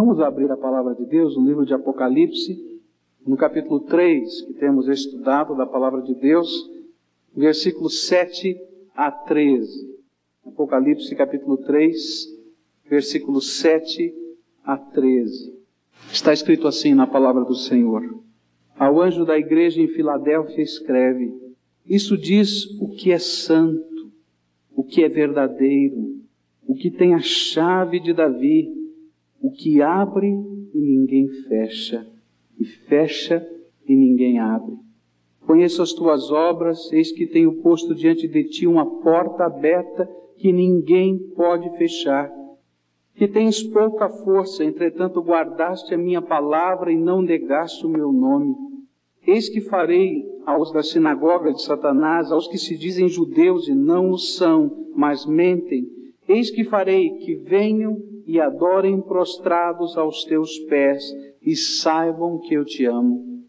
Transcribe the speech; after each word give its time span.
Vamos 0.00 0.18
abrir 0.18 0.50
a 0.50 0.56
palavra 0.56 0.94
de 0.94 1.04
Deus 1.04 1.36
no 1.36 1.44
livro 1.44 1.66
de 1.66 1.74
Apocalipse, 1.74 2.58
no 3.26 3.36
capítulo 3.36 3.80
3, 3.80 4.46
que 4.46 4.54
temos 4.54 4.88
estudado 4.88 5.54
da 5.54 5.66
palavra 5.66 6.00
de 6.00 6.14
Deus, 6.14 6.70
versículos 7.36 8.06
7 8.06 8.58
a 8.94 9.10
13. 9.10 9.68
Apocalipse 10.46 11.14
capítulo 11.14 11.58
3, 11.58 12.00
versículos 12.88 13.58
7 13.58 14.14
a 14.64 14.78
13. 14.78 15.54
Está 16.10 16.32
escrito 16.32 16.66
assim 16.66 16.94
na 16.94 17.06
palavra 17.06 17.44
do 17.44 17.54
Senhor. 17.54 18.02
Ao 18.78 19.02
anjo 19.02 19.26
da 19.26 19.38
igreja 19.38 19.82
em 19.82 19.88
Filadélfia 19.88 20.62
escreve: 20.62 21.30
Isso 21.84 22.16
diz 22.16 22.64
o 22.80 22.88
que 22.88 23.12
é 23.12 23.18
santo, 23.18 24.10
o 24.74 24.82
que 24.82 25.04
é 25.04 25.10
verdadeiro, 25.10 26.22
o 26.66 26.74
que 26.74 26.90
tem 26.90 27.12
a 27.12 27.20
chave 27.20 28.00
de 28.00 28.14
Davi, 28.14 28.79
o 29.40 29.50
que 29.50 29.80
abre 29.80 30.28
e 30.28 30.78
ninguém 30.78 31.28
fecha, 31.48 32.06
e 32.58 32.64
fecha 32.64 33.46
e 33.86 33.96
ninguém 33.96 34.38
abre. 34.38 34.76
Conheço 35.46 35.82
as 35.82 35.92
tuas 35.92 36.30
obras, 36.30 36.92
eis 36.92 37.10
que 37.10 37.26
tenho 37.26 37.60
posto 37.62 37.94
diante 37.94 38.28
de 38.28 38.44
ti 38.44 38.66
uma 38.66 39.00
porta 39.00 39.44
aberta 39.44 40.08
que 40.36 40.52
ninguém 40.52 41.18
pode 41.34 41.68
fechar. 41.76 42.30
Que 43.14 43.26
tens 43.26 43.62
pouca 43.62 44.08
força, 44.08 44.64
entretanto 44.64 45.20
guardaste 45.20 45.92
a 45.92 45.98
minha 45.98 46.22
palavra 46.22 46.92
e 46.92 46.96
não 46.96 47.20
negaste 47.20 47.84
o 47.84 47.88
meu 47.88 48.12
nome. 48.12 48.54
Eis 49.26 49.48
que 49.48 49.60
farei 49.60 50.24
aos 50.46 50.72
da 50.72 50.82
sinagoga 50.82 51.52
de 51.52 51.62
Satanás, 51.62 52.30
aos 52.30 52.46
que 52.46 52.56
se 52.56 52.76
dizem 52.76 53.08
judeus 53.08 53.68
e 53.68 53.74
não 53.74 54.10
o 54.10 54.18
são, 54.18 54.88
mas 54.94 55.26
mentem, 55.26 55.86
eis 56.30 56.50
que 56.50 56.62
farei 56.62 57.10
que 57.18 57.34
venham 57.34 58.00
e 58.24 58.40
adorem 58.40 59.00
prostrados 59.00 59.98
aos 59.98 60.24
teus 60.24 60.56
pés 60.60 61.02
e 61.42 61.56
saibam 61.56 62.38
que 62.38 62.54
eu 62.54 62.64
te 62.64 62.84
amo. 62.84 63.40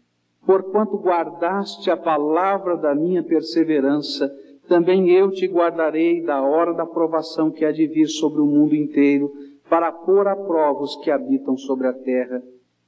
Porquanto 0.44 0.98
guardaste 0.98 1.88
a 1.88 1.96
palavra 1.96 2.76
da 2.76 2.92
minha 2.92 3.22
perseverança, 3.22 4.28
também 4.66 5.10
eu 5.10 5.30
te 5.30 5.46
guardarei 5.46 6.22
da 6.22 6.42
hora 6.42 6.74
da 6.74 6.84
provação 6.84 7.52
que 7.52 7.64
há 7.64 7.70
de 7.70 7.86
vir 7.86 8.08
sobre 8.08 8.40
o 8.40 8.46
mundo 8.46 8.74
inteiro, 8.74 9.30
para 9.70 9.92
pôr 9.92 10.26
a 10.26 10.34
prova 10.34 10.82
os 10.82 10.96
que 10.96 11.10
habitam 11.10 11.56
sobre 11.56 11.86
a 11.86 11.92
terra. 11.92 12.42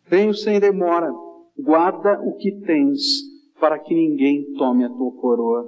Venho 0.07 0.35
sem 0.35 0.59
demora, 0.59 1.13
guarda 1.57 2.21
o 2.21 2.35
que 2.35 2.51
tens, 2.67 3.01
para 3.61 3.79
que 3.79 3.95
ninguém 3.95 4.53
tome 4.59 4.85
a 4.85 4.89
tua 4.89 5.13
coroa. 5.13 5.67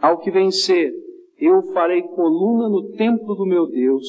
Ao 0.00 0.18
que 0.18 0.30
vencer, 0.30 0.92
eu 1.40 1.62
farei 1.72 2.02
coluna 2.02 2.68
no 2.68 2.90
templo 2.92 3.34
do 3.34 3.46
meu 3.46 3.66
Deus, 3.66 4.06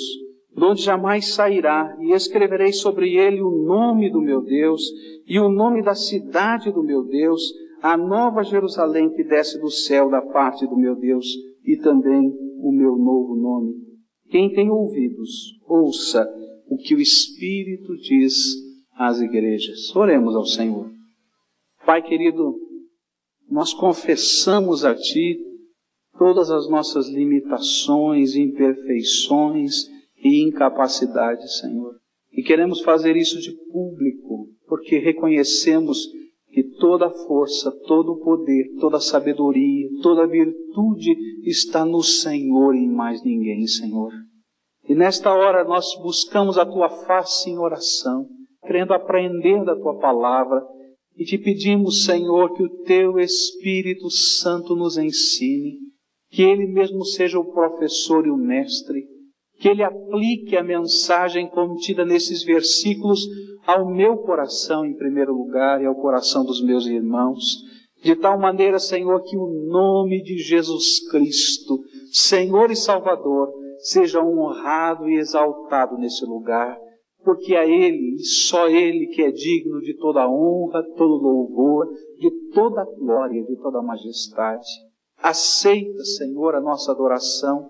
de 0.54 0.64
onde 0.64 0.82
jamais 0.82 1.34
sairá, 1.34 1.96
e 2.02 2.12
escreverei 2.12 2.74
sobre 2.74 3.16
ele 3.16 3.42
o 3.42 3.66
nome 3.66 4.12
do 4.12 4.20
meu 4.20 4.42
Deus 4.42 4.82
e 5.26 5.40
o 5.40 5.48
nome 5.48 5.82
da 5.82 5.96
cidade 5.96 6.72
do 6.72 6.84
meu 6.84 7.04
Deus, 7.06 7.42
a 7.82 7.96
nova 7.96 8.44
Jerusalém 8.44 9.10
que 9.12 9.24
desce 9.24 9.60
do 9.60 9.70
céu 9.70 10.10
da 10.10 10.22
parte 10.22 10.68
do 10.68 10.76
meu 10.76 10.96
Deus, 10.96 11.26
e 11.66 11.78
também 11.78 12.34
o 12.60 12.72
meu 12.72 12.98
novo 12.98 13.36
nome. 13.36 13.74
Quem 14.30 14.52
tem 14.52 14.70
ouvidos, 14.70 15.58
ouça 15.68 16.28
o 16.68 16.78
que 16.78 16.94
o 16.96 17.00
Espírito 17.00 17.96
diz 17.98 18.36
às 18.96 19.20
igrejas. 19.22 19.96
Oremos 19.96 20.36
ao 20.36 20.46
Senhor. 20.46 20.90
Pai 21.86 22.02
querido, 22.02 22.56
nós 23.50 23.74
confessamos 23.74 24.86
a 24.86 24.94
Ti 24.96 25.51
todas 26.18 26.52
as 26.52 26.70
nossas 26.70 27.08
limitações, 27.08 28.36
imperfeições 28.36 29.88
e 30.24 30.44
incapacidades, 30.44 31.60
Senhor. 31.60 31.96
E 32.32 32.42
queremos 32.42 32.82
fazer 32.82 33.16
isso 33.18 33.40
de 33.40 33.52
público, 33.72 34.48
porque 34.68 35.00
reconhecemos 35.00 36.08
que 36.52 36.64
toda 36.64 37.10
força, 37.10 37.72
todo 37.88 38.20
poder, 38.20 38.76
toda 38.80 39.00
sabedoria, 39.00 39.90
toda 40.02 40.28
virtude 40.28 41.16
está 41.44 41.86
no 41.86 42.04
Senhor 42.04 42.76
e 42.76 42.80
em 42.80 42.92
mais 42.92 43.24
ninguém, 43.24 43.66
Senhor. 43.68 44.12
E 44.88 44.96
nesta 44.96 45.34
hora 45.34 45.64
nós 45.64 45.96
buscamos 46.02 46.58
a 46.58 46.66
tua 46.66 46.90
face 46.90 47.50
em 47.50 47.58
oração, 47.58 48.28
querendo 48.66 48.94
aprender 48.94 49.64
da 49.64 49.76
tua 49.76 49.98
palavra, 49.98 50.62
e 51.16 51.24
te 51.24 51.38
pedimos, 51.38 52.06
Senhor, 52.06 52.54
que 52.54 52.64
o 52.64 52.84
teu 52.84 53.20
Espírito 53.20 54.10
Santo 54.10 54.76
nos 54.76 54.98
ensine, 54.98 55.78
que 56.32 56.42
ele 56.42 56.66
mesmo 56.68 57.06
seja 57.06 57.38
o 57.38 57.52
professor 57.52 58.26
e 58.26 58.32
o 58.32 58.38
mestre, 58.38 59.06
que 59.60 59.68
ele 59.68 59.84
aplique 59.84 60.58
a 60.58 60.64
mensagem 60.64 61.48
contida 61.50 62.06
nesses 62.06 62.44
versículos 62.44 63.20
ao 63.68 63.86
meu 63.86 64.18
coração 64.18 64.86
em 64.86 64.96
primeiro 64.96 65.34
lugar 65.34 65.82
e 65.82 65.86
ao 65.86 65.96
coração 65.96 66.44
dos 66.44 66.64
meus 66.64 66.88
irmãos, 66.88 67.44
de 68.02 68.16
tal 68.16 68.40
maneira, 68.40 68.80
Senhor, 68.80 69.22
que 69.24 69.38
o 69.38 69.68
nome 69.70 70.24
de 70.24 70.38
Jesus 70.38 71.08
Cristo, 71.12 71.80
Senhor 72.12 72.72
e 72.72 72.76
Salvador, 72.76 73.52
seja 73.78 74.24
honrado 74.24 75.08
e 75.08 75.20
exaltado 75.20 75.98
nesse 75.98 76.26
lugar, 76.26 76.80
porque 77.24 77.56
a 77.56 77.66
Ele, 77.66 78.16
e 78.16 78.24
só 78.24 78.68
Ele, 78.68 79.08
que 79.08 79.22
é 79.22 79.32
digno 79.32 79.80
de 79.82 79.96
toda 79.98 80.28
honra, 80.28 80.82
todo 80.98 81.22
louvor, 81.22 81.88
de 82.18 82.32
toda 82.52 82.84
glória, 82.98 83.44
de 83.44 83.56
toda 83.58 83.84
majestade. 83.84 84.91
Aceita, 85.22 86.04
Senhor, 86.18 86.56
a 86.56 86.62
nossa 86.62 86.92
adoração, 86.92 87.70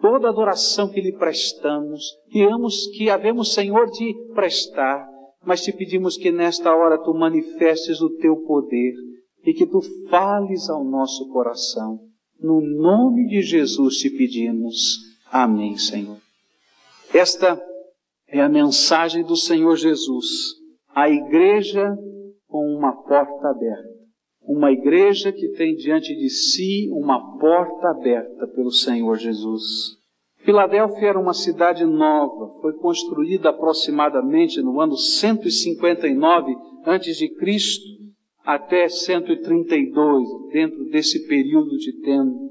toda 0.00 0.28
adoração 0.28 0.88
que 0.88 1.00
lhe 1.00 1.12
prestamos, 1.12 2.04
que, 2.30 2.42
amos, 2.42 2.86
que 2.96 3.10
havemos, 3.10 3.52
Senhor, 3.54 3.90
de 3.90 4.14
prestar, 4.34 5.08
mas 5.44 5.62
te 5.62 5.72
pedimos 5.72 6.16
que 6.16 6.30
nesta 6.30 6.74
hora 6.74 6.98
tu 6.98 7.12
manifestes 7.12 8.00
o 8.00 8.10
teu 8.18 8.36
poder 8.36 8.94
e 9.44 9.52
que 9.52 9.66
tu 9.66 9.80
fales 10.08 10.68
ao 10.70 10.84
nosso 10.84 11.28
coração. 11.32 11.98
No 12.40 12.60
nome 12.60 13.26
de 13.28 13.42
Jesus 13.42 13.96
te 13.96 14.10
pedimos. 14.10 14.98
Amém, 15.30 15.76
Senhor. 15.76 16.18
Esta 17.12 17.60
é 18.28 18.40
a 18.40 18.48
mensagem 18.48 19.24
do 19.24 19.36
Senhor 19.36 19.76
Jesus. 19.76 20.26
A 20.94 21.08
igreja 21.08 21.96
com 22.48 22.66
uma 22.74 22.92
porta 22.92 23.48
aberta. 23.48 23.91
Uma 24.46 24.72
igreja 24.72 25.32
que 25.32 25.48
tem 25.50 25.74
diante 25.74 26.14
de 26.14 26.28
si 26.28 26.88
uma 26.92 27.38
porta 27.38 27.88
aberta 27.88 28.46
pelo 28.48 28.70
Senhor 28.70 29.16
Jesus. 29.16 30.00
Filadélfia 30.38 31.08
era 31.08 31.20
uma 31.20 31.32
cidade 31.32 31.84
nova, 31.84 32.60
foi 32.60 32.72
construída 32.74 33.50
aproximadamente 33.50 34.60
no 34.60 34.80
ano 34.80 34.96
159 34.96 36.54
antes 36.84 37.16
de 37.16 37.28
Cristo 37.36 37.84
até 38.44 38.88
132, 38.88 40.28
dentro 40.52 40.84
desse 40.86 41.28
período 41.28 41.76
de 41.76 42.00
tempo. 42.00 42.50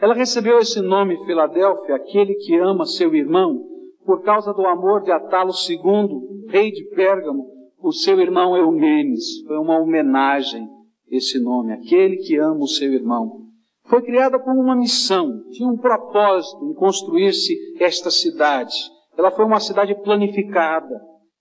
Ela 0.00 0.14
recebeu 0.14 0.58
esse 0.58 0.80
nome 0.80 1.16
Filadélfia, 1.24 1.94
aquele 1.94 2.34
que 2.34 2.56
ama 2.56 2.84
seu 2.84 3.14
irmão, 3.14 3.64
por 4.04 4.22
causa 4.22 4.52
do 4.52 4.66
amor 4.66 5.02
de 5.02 5.12
Atalo 5.12 5.52
II, 5.52 6.48
rei 6.48 6.72
de 6.72 6.84
Pérgamo, 6.94 7.46
o 7.80 7.92
seu 7.92 8.20
irmão 8.20 8.56
Eumenes. 8.56 9.42
Foi 9.46 9.58
uma 9.58 9.78
homenagem 9.78 10.66
esse 11.10 11.38
nome, 11.40 11.72
aquele 11.72 12.16
que 12.16 12.36
ama 12.36 12.60
o 12.60 12.68
seu 12.68 12.92
irmão 12.92 13.48
foi 13.88 14.02
criada 14.02 14.38
com 14.38 14.50
uma 14.50 14.76
missão, 14.76 15.42
tinha 15.50 15.68
um 15.68 15.76
propósito 15.76 16.62
em 16.66 16.74
construir-se 16.74 17.56
esta 17.80 18.10
cidade. 18.10 18.74
Ela 19.16 19.30
foi 19.30 19.46
uma 19.46 19.60
cidade 19.60 19.94
planificada. 20.02 20.94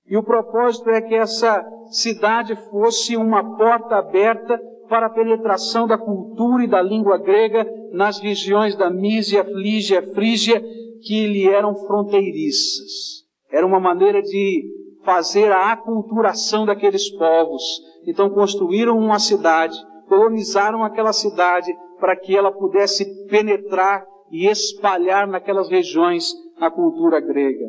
E 0.09 0.15
o 0.15 0.23
propósito 0.23 0.89
é 0.89 1.01
que 1.01 1.13
essa 1.13 1.61
cidade 1.91 2.55
fosse 2.69 3.17
uma 3.17 3.57
porta 3.57 3.97
aberta 3.97 4.57
para 4.87 5.07
a 5.07 5.09
penetração 5.09 5.85
da 5.85 5.97
cultura 5.97 6.63
e 6.63 6.67
da 6.67 6.81
língua 6.81 7.17
grega 7.17 7.69
nas 7.91 8.19
regiões 8.19 8.75
da 8.77 8.89
Mísia, 8.89 9.43
Flígia, 9.43 10.01
Frígia, 10.13 10.63
que 11.03 11.27
lhe 11.27 11.49
eram 11.49 11.75
fronteiriças. 11.75 13.25
Era 13.51 13.67
uma 13.67 13.81
maneira 13.81 14.21
de 14.21 14.63
fazer 15.03 15.51
a 15.51 15.73
aculturação 15.73 16.65
daqueles 16.65 17.09
povos. 17.09 17.63
Então 18.07 18.29
construíram 18.29 18.97
uma 18.97 19.19
cidade, 19.19 19.75
colonizaram 20.07 20.81
aquela 20.81 21.11
cidade, 21.11 21.71
para 21.99 22.15
que 22.15 22.35
ela 22.35 22.51
pudesse 22.51 23.05
penetrar 23.27 24.05
e 24.31 24.47
espalhar 24.47 25.27
naquelas 25.27 25.69
regiões 25.69 26.31
a 26.57 26.71
cultura 26.71 27.19
grega. 27.19 27.65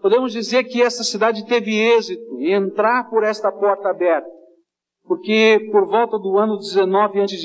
Podemos 0.00 0.32
dizer 0.32 0.64
que 0.64 0.82
essa 0.82 1.04
cidade 1.04 1.46
teve 1.46 1.76
êxito 1.76 2.40
em 2.40 2.52
entrar 2.52 3.08
por 3.08 3.22
esta 3.22 3.52
porta 3.52 3.88
aberta, 3.88 4.28
porque 5.04 5.68
por 5.70 5.86
volta 5.86 6.18
do 6.18 6.36
ano 6.36 6.58
19 6.58 7.20
a.C., 7.20 7.38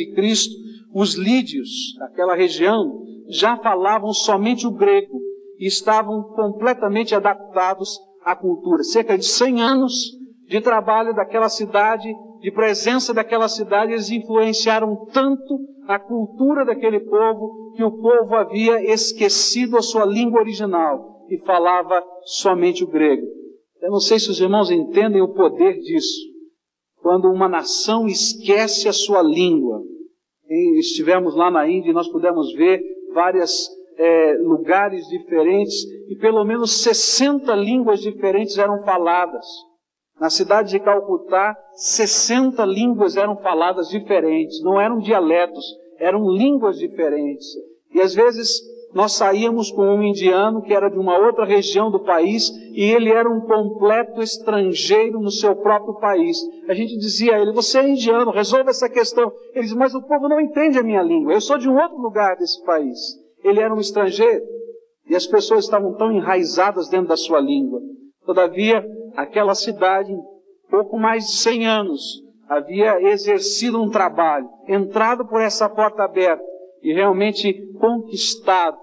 os 0.93 1.13
lídios 1.13 1.69
daquela 1.99 2.35
região 2.35 3.03
já 3.29 3.57
falavam 3.57 4.11
somente 4.11 4.65
o 4.65 4.71
grego 4.71 5.19
e 5.59 5.67
estavam 5.67 6.23
completamente 6.35 7.13
adaptados 7.13 7.99
à 8.23 8.35
cultura. 8.35 8.83
Cerca 8.83 9.17
de 9.17 9.25
100 9.25 9.61
anos 9.61 10.16
de 10.47 10.61
trabalho 10.61 11.13
daquela 11.13 11.49
cidade, 11.49 12.07
de 12.39 12.51
presença 12.51 13.13
daquela 13.13 13.49
cidade, 13.49 13.91
eles 13.91 14.09
influenciaram 14.09 15.05
tanto 15.11 15.59
a 15.87 15.99
cultura 15.99 16.65
daquele 16.65 17.01
povo 17.01 17.73
que 17.75 17.83
o 17.83 17.91
povo 17.91 18.35
havia 18.35 18.81
esquecido 18.91 19.77
a 19.77 19.81
sua 19.81 20.05
língua 20.05 20.39
original 20.39 21.25
e 21.29 21.37
falava 21.39 22.03
somente 22.23 22.83
o 22.83 22.87
grego. 22.87 23.25
Eu 23.81 23.91
não 23.91 23.99
sei 23.99 24.19
se 24.19 24.29
os 24.29 24.39
irmãos 24.39 24.71
entendem 24.71 25.21
o 25.21 25.33
poder 25.33 25.79
disso. 25.79 26.19
Quando 27.01 27.29
uma 27.29 27.47
nação 27.47 28.07
esquece 28.07 28.87
a 28.87 28.93
sua 28.93 29.21
língua. 29.21 29.81
E 30.49 30.79
estivemos 30.79 31.35
lá 31.35 31.51
na 31.51 31.67
Índia 31.69 31.91
e 31.91 31.93
nós 31.93 32.07
pudemos 32.07 32.53
ver 32.53 32.81
vários 33.13 33.69
é, 33.97 34.33
lugares 34.39 35.07
diferentes 35.07 35.83
e 36.09 36.15
pelo 36.15 36.43
menos 36.45 36.81
60 36.83 37.53
línguas 37.55 37.99
diferentes 37.99 38.57
eram 38.57 38.81
faladas. 38.83 39.45
Na 40.19 40.29
cidade 40.29 40.71
de 40.71 40.79
Calcutá, 40.79 41.55
60 41.73 42.65
línguas 42.65 43.15
eram 43.15 43.37
faladas 43.37 43.87
diferentes, 43.89 44.61
não 44.63 44.81
eram 44.81 44.97
dialetos, 44.97 45.63
eram 45.99 46.29
línguas 46.31 46.77
diferentes. 46.77 47.45
E 47.93 48.01
às 48.01 48.15
vezes 48.15 48.61
nós 48.93 49.11
saíamos 49.13 49.69
com 49.69 49.83
um 49.83 50.01
indiano 50.01 50.61
que 50.61 50.73
era 50.73 50.89
de 50.89 50.97
uma 50.97 51.17
outra 51.17 51.45
região 51.45 51.91
do 51.91 51.99
país 51.99 52.49
e 52.71 52.83
ele 52.83 53.11
era 53.11 53.29
um 53.29 53.41
completo 53.41 54.21
estrangeiro 54.21 55.19
no 55.19 55.29
seu 55.29 55.55
próprio 55.55 55.99
país. 55.99 56.37
A 56.67 56.73
gente 56.73 56.97
dizia 56.97 57.35
a 57.35 57.39
ele: 57.39 57.51
Você 57.51 57.77
é 57.77 57.87
indiano, 57.87 58.31
resolva 58.31 58.71
essa 58.71 58.89
questão. 58.89 59.31
Ele 59.53 59.65
diz: 59.65 59.73
Mas 59.73 59.93
o 59.93 60.01
povo 60.01 60.27
não 60.27 60.41
entende 60.41 60.79
a 60.79 60.83
minha 60.83 61.03
língua, 61.03 61.33
eu 61.33 61.41
sou 61.41 61.57
de 61.57 61.69
um 61.69 61.77
outro 61.77 61.97
lugar 61.97 62.35
desse 62.37 62.63
país. 62.63 62.97
Ele 63.43 63.59
era 63.59 63.73
um 63.73 63.79
estrangeiro 63.79 64.43
e 65.07 65.15
as 65.15 65.27
pessoas 65.27 65.65
estavam 65.65 65.93
tão 65.93 66.11
enraizadas 66.11 66.89
dentro 66.89 67.07
da 67.07 67.17
sua 67.17 67.39
língua. 67.39 67.79
Todavia, 68.25 68.83
aquela 69.17 69.55
cidade, 69.55 70.15
pouco 70.69 70.99
mais 70.99 71.25
de 71.25 71.31
100 71.37 71.65
anos, 71.65 72.23
havia 72.47 73.01
exercido 73.11 73.81
um 73.81 73.89
trabalho, 73.89 74.47
entrado 74.67 75.27
por 75.27 75.41
essa 75.41 75.67
porta 75.67 76.03
aberta 76.03 76.43
e 76.83 76.93
realmente 76.93 77.51
conquistado 77.79 78.77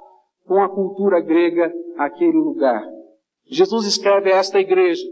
com 0.44 0.60
a 0.60 0.68
cultura 0.68 1.20
grega 1.20 1.72
aquele 1.96 2.36
lugar. 2.36 2.82
Jesus 3.46 3.86
escreve 3.86 4.32
a 4.32 4.36
esta 4.38 4.58
igreja. 4.58 5.04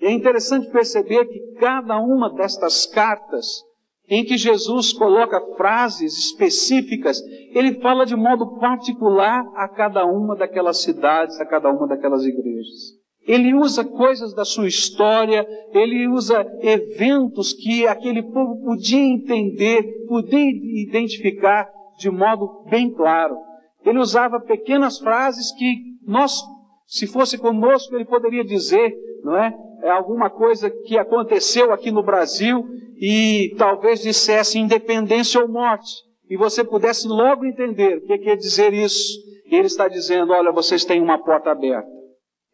É 0.00 0.10
interessante 0.10 0.70
perceber 0.70 1.26
que 1.26 1.54
cada 1.60 2.00
uma 2.00 2.32
destas 2.32 2.86
cartas 2.86 3.62
em 4.08 4.24
que 4.24 4.36
Jesus 4.36 4.92
coloca 4.92 5.38
frases 5.56 6.16
específicas, 6.18 7.20
ele 7.54 7.80
fala 7.80 8.06
de 8.06 8.16
modo 8.16 8.58
particular 8.58 9.44
a 9.54 9.68
cada 9.68 10.04
uma 10.06 10.34
daquelas 10.34 10.82
cidades, 10.82 11.38
a 11.40 11.46
cada 11.46 11.70
uma 11.70 11.86
daquelas 11.86 12.24
igrejas. 12.24 13.01
Ele 13.26 13.54
usa 13.54 13.84
coisas 13.84 14.34
da 14.34 14.44
sua 14.44 14.66
história, 14.66 15.46
ele 15.72 16.08
usa 16.08 16.44
eventos 16.60 17.52
que 17.52 17.86
aquele 17.86 18.22
povo 18.22 18.64
podia 18.64 18.98
entender, 18.98 19.82
podia 20.08 20.50
identificar 20.88 21.70
de 21.98 22.10
modo 22.10 22.64
bem 22.68 22.90
claro. 22.90 23.36
Ele 23.84 23.98
usava 23.98 24.40
pequenas 24.40 24.98
frases 24.98 25.52
que 25.52 25.74
nós, 26.06 26.42
se 26.86 27.06
fosse 27.06 27.38
conosco, 27.38 27.94
ele 27.94 28.04
poderia 28.04 28.44
dizer, 28.44 28.92
não 29.22 29.36
é? 29.36 29.54
É 29.84 29.90
alguma 29.90 30.30
coisa 30.30 30.70
que 30.70 30.96
aconteceu 30.98 31.72
aqui 31.72 31.90
no 31.90 32.02
Brasil 32.02 32.64
e 32.96 33.54
talvez 33.56 34.00
dissesse 34.00 34.58
independência 34.58 35.40
ou 35.40 35.48
morte. 35.48 35.92
E 36.28 36.36
você 36.36 36.64
pudesse 36.64 37.06
logo 37.08 37.44
entender 37.44 37.98
o 37.98 38.06
que 38.06 38.18
quer 38.18 38.36
dizer 38.36 38.72
isso. 38.72 39.18
E 39.46 39.54
ele 39.54 39.66
está 39.66 39.86
dizendo, 39.88 40.32
olha, 40.32 40.52
vocês 40.52 40.84
têm 40.84 41.00
uma 41.00 41.18
porta 41.18 41.50
aberta. 41.50 42.01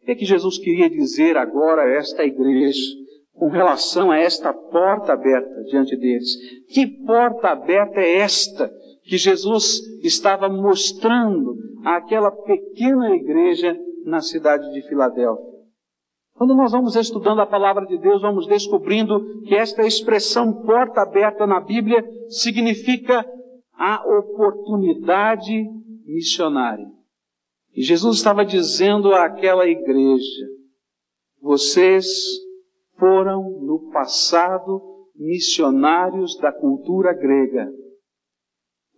Que, 0.09 0.13
é 0.13 0.15
que 0.15 0.25
Jesus 0.25 0.57
queria 0.57 0.89
dizer 0.89 1.37
agora 1.37 1.83
a 1.83 1.87
esta 1.87 2.23
igreja 2.23 2.81
com 3.31 3.47
relação 3.47 4.09
a 4.09 4.17
esta 4.17 4.51
porta 4.51 5.13
aberta 5.13 5.63
diante 5.65 5.95
deles? 5.95 6.35
Que 6.67 6.87
porta 6.87 7.49
aberta 7.49 7.99
é 7.99 8.15
esta 8.15 8.71
que 9.03 9.17
Jesus 9.19 9.79
estava 10.03 10.49
mostrando 10.49 11.55
àquela 11.85 12.31
pequena 12.31 13.15
igreja 13.15 13.77
na 14.03 14.19
cidade 14.19 14.73
de 14.73 14.81
Filadélfia. 14.89 15.45
Quando 16.33 16.55
nós 16.55 16.71
vamos 16.71 16.95
estudando 16.95 17.41
a 17.41 17.45
palavra 17.45 17.85
de 17.85 17.99
Deus, 17.99 18.19
vamos 18.19 18.47
descobrindo 18.47 19.43
que 19.43 19.53
esta 19.53 19.85
expressão 19.85 20.63
porta 20.63 21.01
aberta 21.01 21.45
na 21.45 21.59
Bíblia 21.59 22.03
significa 22.29 23.23
a 23.77 24.03
oportunidade 24.17 25.69
missionária. 26.03 26.98
E 27.73 27.81
Jesus 27.81 28.17
estava 28.17 28.45
dizendo 28.45 29.13
àquela 29.13 29.67
igreja: 29.67 30.47
vocês 31.41 32.05
foram 32.97 33.43
no 33.61 33.89
passado 33.91 34.81
missionários 35.15 36.37
da 36.37 36.51
cultura 36.51 37.13
grega 37.13 37.69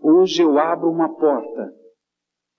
Hoje 0.04 0.42
eu 0.42 0.58
abro 0.58 0.90
uma 0.90 1.16
porta 1.16 1.72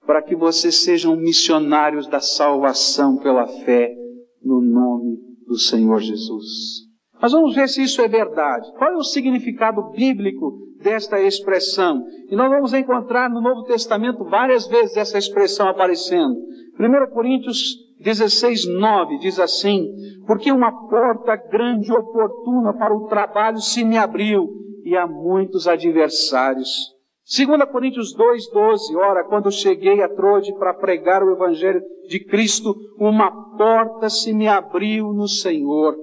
para 0.06 0.22
que 0.22 0.36
vocês 0.36 0.76
sejam 0.76 1.16
missionários 1.16 2.06
da 2.06 2.20
salvação 2.20 3.16
pela 3.16 3.48
fé 3.48 3.92
no 4.40 4.60
nome 4.60 5.18
do 5.44 5.58
Senhor 5.58 6.00
Jesus. 6.00 6.86
Mas 7.22 7.30
vamos 7.30 7.54
ver 7.54 7.68
se 7.68 7.84
isso 7.84 8.02
é 8.02 8.08
verdade. 8.08 8.68
Qual 8.76 8.90
é 8.90 8.96
o 8.96 9.04
significado 9.04 9.90
bíblico 9.90 10.58
desta 10.82 11.20
expressão? 11.20 12.02
E 12.28 12.34
nós 12.34 12.50
vamos 12.50 12.74
encontrar 12.74 13.30
no 13.30 13.40
Novo 13.40 13.62
Testamento 13.62 14.24
várias 14.24 14.66
vezes 14.66 14.96
essa 14.96 15.16
expressão 15.16 15.68
aparecendo. 15.68 16.34
1 16.80 17.14
Coríntios 17.14 17.76
16, 18.00 18.66
9 18.66 19.18
diz 19.18 19.38
assim: 19.38 19.86
Porque 20.26 20.50
uma 20.50 20.72
porta 20.88 21.36
grande 21.36 21.90
e 21.90 21.94
oportuna 21.94 22.72
para 22.76 22.92
o 22.92 23.06
trabalho 23.06 23.58
se 23.58 23.84
me 23.84 23.96
abriu, 23.96 24.48
e 24.84 24.96
há 24.96 25.06
muitos 25.06 25.68
adversários. 25.68 26.90
2 27.36 27.70
Coríntios 27.70 28.12
2, 28.16 28.50
12, 28.50 28.96
ora, 28.96 29.22
quando 29.28 29.48
cheguei 29.52 30.02
a 30.02 30.08
Trode 30.08 30.52
para 30.58 30.74
pregar 30.74 31.22
o 31.22 31.30
Evangelho 31.30 31.80
de 32.08 32.18
Cristo, 32.24 32.74
uma 32.98 33.30
porta 33.56 34.10
se 34.10 34.34
me 34.34 34.48
abriu 34.48 35.12
no 35.12 35.28
Senhor. 35.28 35.94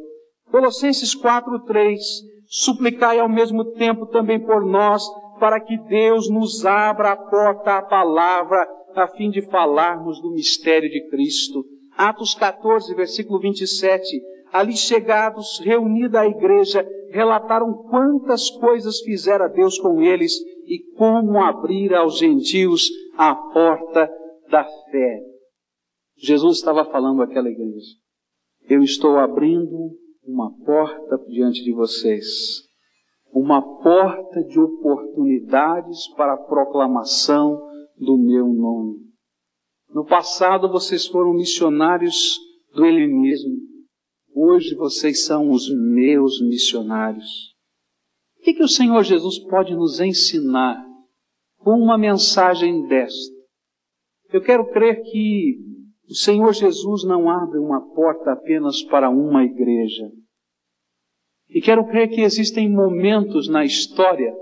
Colossenses 0.52 1.14
4, 1.14 1.66
3, 1.66 2.00
suplicai 2.48 3.20
ao 3.20 3.30
mesmo 3.30 3.74
tempo 3.74 4.08
também 4.08 4.40
por 4.40 4.66
nós, 4.66 5.04
para 5.40 5.60
que 5.60 5.78
Deus 5.88 6.30
nos 6.30 6.66
abra 6.66 7.12
a 7.12 7.16
porta 7.16 7.78
à 7.78 7.82
palavra, 7.82 8.68
a 8.96 9.08
fim 9.08 9.30
de 9.30 9.42
falarmos 9.44 10.20
do 10.22 10.32
mistério 10.32 10.90
de 10.90 11.08
Cristo. 11.10 11.64
Atos 11.96 12.34
14, 12.34 12.94
versículo 12.96 13.40
27, 13.40 14.22
ali 14.52 14.76
chegados, 14.76 15.60
reunida 15.64 16.22
a 16.22 16.28
igreja, 16.28 16.86
relataram 17.12 17.72
quantas 17.90 18.50
coisas 18.50 19.00
fizera 19.02 19.48
Deus 19.48 19.78
com 19.78 20.02
eles 20.02 20.34
e 20.66 20.80
como 20.98 21.40
abrir 21.44 21.94
aos 21.94 22.18
gentios 22.18 22.90
a 23.18 23.36
porta 23.36 24.10
da 24.50 24.64
fé. 24.64 25.20
Jesus 26.18 26.58
estava 26.58 26.86
falando 26.86 27.22
àquela 27.22 27.50
igreja. 27.50 27.96
Eu 28.68 28.82
estou 28.82 29.18
abrindo 29.18 29.92
uma 30.30 30.52
porta 30.64 31.18
diante 31.28 31.64
de 31.64 31.74
vocês. 31.74 32.26
Uma 33.32 33.62
porta 33.82 34.44
de 34.44 34.60
oportunidades 34.60 36.08
para 36.16 36.34
a 36.34 36.38
proclamação 36.38 37.60
do 37.98 38.18
meu 38.18 38.48
nome. 38.48 39.00
No 39.90 40.06
passado 40.06 40.70
vocês 40.70 41.08
foram 41.08 41.34
missionários 41.34 42.38
do 42.74 42.86
helenismo. 42.86 43.56
Hoje 44.36 44.76
vocês 44.76 45.26
são 45.26 45.50
os 45.50 45.68
meus 45.76 46.40
missionários. 46.42 47.56
O 48.38 48.44
que, 48.44 48.54
que 48.54 48.64
o 48.64 48.70
Senhor 48.70 49.04
Jesus 49.04 49.40
pode 49.40 49.76
nos 49.76 50.00
ensinar 50.00 50.80
com 51.58 51.72
uma 51.72 51.98
mensagem 51.98 52.88
desta? 52.88 53.36
Eu 54.32 54.42
quero 54.42 54.72
crer 54.72 55.02
que 55.02 55.58
o 56.10 56.16
Senhor 56.16 56.52
Jesus 56.54 57.04
não 57.04 57.30
abre 57.30 57.60
uma 57.60 57.82
porta 57.94 58.32
apenas 58.32 58.82
para 58.82 59.12
uma 59.12 59.44
igreja. 59.44 60.10
E 61.48 61.62
quero 61.62 61.86
crer 61.86 62.10
que 62.10 62.22
existem 62.22 62.68
momentos 62.68 63.48
na 63.48 63.64
história 63.64 64.34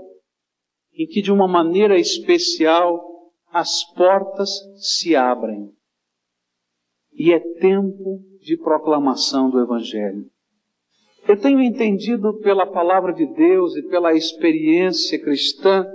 em 0.94 1.06
que, 1.06 1.20
de 1.20 1.30
uma 1.30 1.46
maneira 1.46 1.98
especial, 1.98 3.04
as 3.52 3.84
portas 3.94 4.50
se 4.76 5.14
abrem. 5.14 5.70
E 7.12 7.32
é 7.32 7.38
tempo 7.38 8.22
de 8.40 8.56
proclamação 8.56 9.50
do 9.50 9.60
Evangelho. 9.60 10.24
Eu 11.26 11.38
tenho 11.38 11.60
entendido 11.60 12.38
pela 12.40 12.66
palavra 12.66 13.12
de 13.12 13.26
Deus 13.26 13.76
e 13.76 13.82
pela 13.82 14.14
experiência 14.14 15.20
cristã 15.20 15.86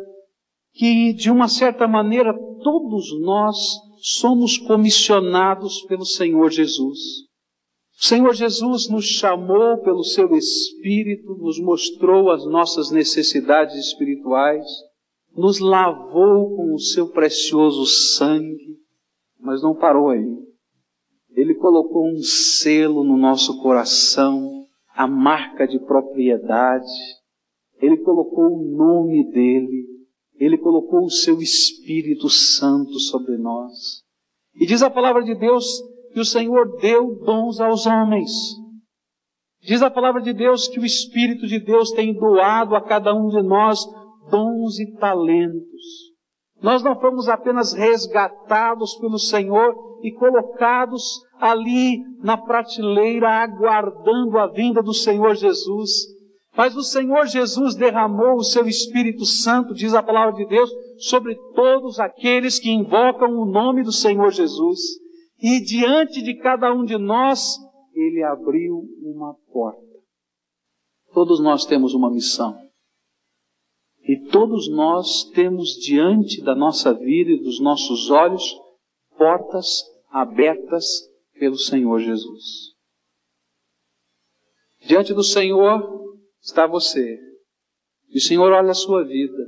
que, 0.71 1.13
de 1.13 1.31
uma 1.31 1.47
certa 1.47 1.87
maneira, 1.87 2.31
todos 2.63 3.19
nós 3.21 3.57
somos 4.05 4.57
comissionados 4.57 5.81
pelo 5.83 6.05
Senhor 6.05 6.51
Jesus. 6.51 6.99
O 7.97 8.05
Senhor 8.05 8.33
Jesus 8.33 8.89
nos 8.89 9.05
chamou 9.05 9.77
pelo 9.77 10.03
seu 10.03 10.35
Espírito, 10.35 11.35
nos 11.35 11.57
mostrou 11.57 12.29
as 12.29 12.45
nossas 12.45 12.91
necessidades 12.91 13.75
espirituais, 13.75 14.67
nos 15.33 15.59
lavou 15.59 16.53
com 16.53 16.73
o 16.73 16.79
seu 16.79 17.07
precioso 17.07 17.85
sangue, 17.85 18.77
mas 19.39 19.63
não 19.63 19.73
parou 19.73 20.09
aí. 20.09 20.37
Ele 21.31 21.55
colocou 21.55 22.05
um 22.05 22.21
selo 22.21 23.05
no 23.05 23.15
nosso 23.15 23.61
coração, 23.61 24.65
a 24.93 25.07
marca 25.07 25.65
de 25.65 25.79
propriedade, 25.79 26.91
ele 27.77 27.97
colocou 27.99 28.53
o 28.53 28.75
nome 28.75 29.31
dele, 29.31 29.92
ele 30.35 30.57
colocou 30.57 31.05
o 31.05 31.11
seu 31.11 31.39
Espírito 31.39 32.29
Santo 32.29 32.99
sobre 32.99 33.37
nós. 33.37 34.01
E 34.55 34.65
diz 34.65 34.81
a 34.81 34.89
palavra 34.89 35.23
de 35.23 35.35
Deus 35.35 35.65
que 36.13 36.19
o 36.19 36.25
Senhor 36.25 36.77
deu 36.77 37.15
dons 37.23 37.59
aos 37.59 37.85
homens. 37.85 38.31
Diz 39.61 39.81
a 39.81 39.89
palavra 39.89 40.21
de 40.21 40.33
Deus 40.33 40.67
que 40.67 40.79
o 40.79 40.85
Espírito 40.85 41.47
de 41.47 41.59
Deus 41.59 41.91
tem 41.91 42.13
doado 42.13 42.75
a 42.75 42.81
cada 42.81 43.15
um 43.15 43.29
de 43.29 43.41
nós 43.41 43.79
dons 44.29 44.79
e 44.79 44.93
talentos. 44.97 46.13
Nós 46.61 46.83
não 46.83 46.99
fomos 46.99 47.27
apenas 47.27 47.73
resgatados 47.73 48.95
pelo 48.95 49.19
Senhor 49.19 49.75
e 50.01 50.11
colocados 50.13 51.21
ali 51.39 51.97
na 52.19 52.37
prateleira, 52.37 53.29
aguardando 53.29 54.37
a 54.37 54.47
vinda 54.47 54.81
do 54.81 54.93
Senhor 54.93 55.35
Jesus. 55.35 55.91
Mas 56.55 56.75
o 56.75 56.83
Senhor 56.83 57.25
Jesus 57.25 57.75
derramou 57.75 58.35
o 58.35 58.43
seu 58.43 58.67
Espírito 58.67 59.25
Santo, 59.25 59.73
diz 59.73 59.93
a 59.93 60.03
palavra 60.03 60.33
de 60.35 60.45
Deus, 60.45 60.69
sobre 60.97 61.35
todos 61.55 61.99
aqueles 61.99 62.59
que 62.59 62.69
invocam 62.69 63.31
o 63.39 63.45
nome 63.45 63.83
do 63.83 63.91
Senhor 63.91 64.31
Jesus. 64.31 64.79
E 65.41 65.59
diante 65.61 66.21
de 66.21 66.35
cada 66.35 66.71
um 66.71 66.85
de 66.85 66.97
nós, 66.97 67.57
ele 67.93 68.23
abriu 68.23 68.83
uma 69.01 69.33
porta. 69.51 69.81
Todos 71.11 71.39
nós 71.39 71.65
temos 71.65 71.93
uma 71.93 72.11
missão. 72.11 72.55
E 74.03 74.17
todos 74.29 74.69
nós 74.69 75.23
temos 75.31 75.69
diante 75.77 76.41
da 76.43 76.53
nossa 76.53 76.93
vida 76.93 77.31
e 77.31 77.41
dos 77.41 77.59
nossos 77.59 78.11
olhos 78.11 78.43
portas 79.17 79.83
abertas 80.11 80.85
pelo 81.39 81.57
Senhor 81.57 81.99
Jesus. 81.99 82.73
Diante 84.85 85.13
do 85.13 85.23
Senhor 85.23 86.02
está 86.43 86.67
você. 86.67 87.17
E 88.09 88.17
o 88.17 88.21
Senhor 88.21 88.51
olha 88.51 88.71
a 88.71 88.75
sua 88.75 89.03
vida. 89.03 89.43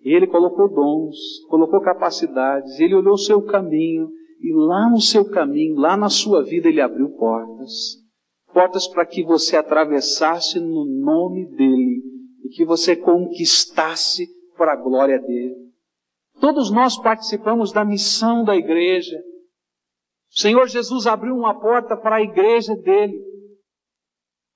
E 0.00 0.14
Ele 0.14 0.26
colocou 0.26 0.68
dons, 0.68 1.16
colocou 1.48 1.80
capacidades, 1.80 2.78
Ele 2.78 2.94
olhou 2.94 3.14
o 3.14 3.18
seu 3.18 3.42
caminho, 3.42 4.10
e 4.40 4.52
lá 4.52 4.90
no 4.90 5.00
seu 5.00 5.30
caminho, 5.30 5.76
lá 5.76 5.96
na 5.96 6.10
sua 6.10 6.44
vida, 6.44 6.68
Ele 6.68 6.80
abriu 6.80 7.08
portas. 7.16 7.96
Portas 8.52 8.86
para 8.86 9.06
que 9.06 9.24
você 9.24 9.56
atravessasse 9.56 10.60
no 10.60 10.84
nome 10.84 11.46
dEle 11.56 12.02
e 12.44 12.48
que 12.50 12.64
você 12.64 12.94
conquistasse 12.94 14.28
para 14.56 14.74
a 14.74 14.76
glória 14.76 15.18
dEle. 15.18 15.64
Todos 16.38 16.70
nós 16.70 16.98
participamos 16.98 17.72
da 17.72 17.84
missão 17.84 18.44
da 18.44 18.54
igreja. 18.54 19.16
O 20.30 20.38
Senhor 20.38 20.68
Jesus 20.68 21.06
abriu 21.06 21.34
uma 21.34 21.58
porta 21.58 21.96
para 21.96 22.16
a 22.16 22.22
igreja 22.22 22.76
dele. 22.76 23.18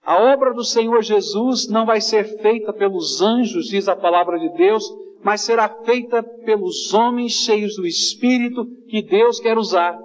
A 0.02 0.32
obra 0.32 0.54
do 0.54 0.64
Senhor 0.64 1.02
Jesus 1.02 1.68
não 1.68 1.84
vai 1.84 2.00
ser 2.00 2.24
feita 2.40 2.72
pelos 2.72 3.20
anjos, 3.20 3.66
diz 3.66 3.88
a 3.88 3.96
palavra 3.96 4.38
de 4.38 4.48
Deus, 4.56 4.84
mas 5.22 5.42
será 5.42 5.68
feita 5.84 6.22
pelos 6.22 6.94
homens 6.94 7.32
cheios 7.32 7.74
do 7.76 7.86
Espírito 7.86 8.66
que 8.88 9.02
Deus 9.02 9.40
quer 9.40 9.58
usar. 9.58 9.98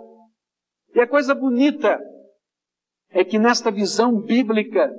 E 0.94 1.00
a 1.00 1.08
coisa 1.08 1.34
bonita 1.34 2.00
é 3.12 3.24
que 3.24 3.38
nesta 3.40 3.72
visão 3.72 4.20
bíblica, 4.20 4.92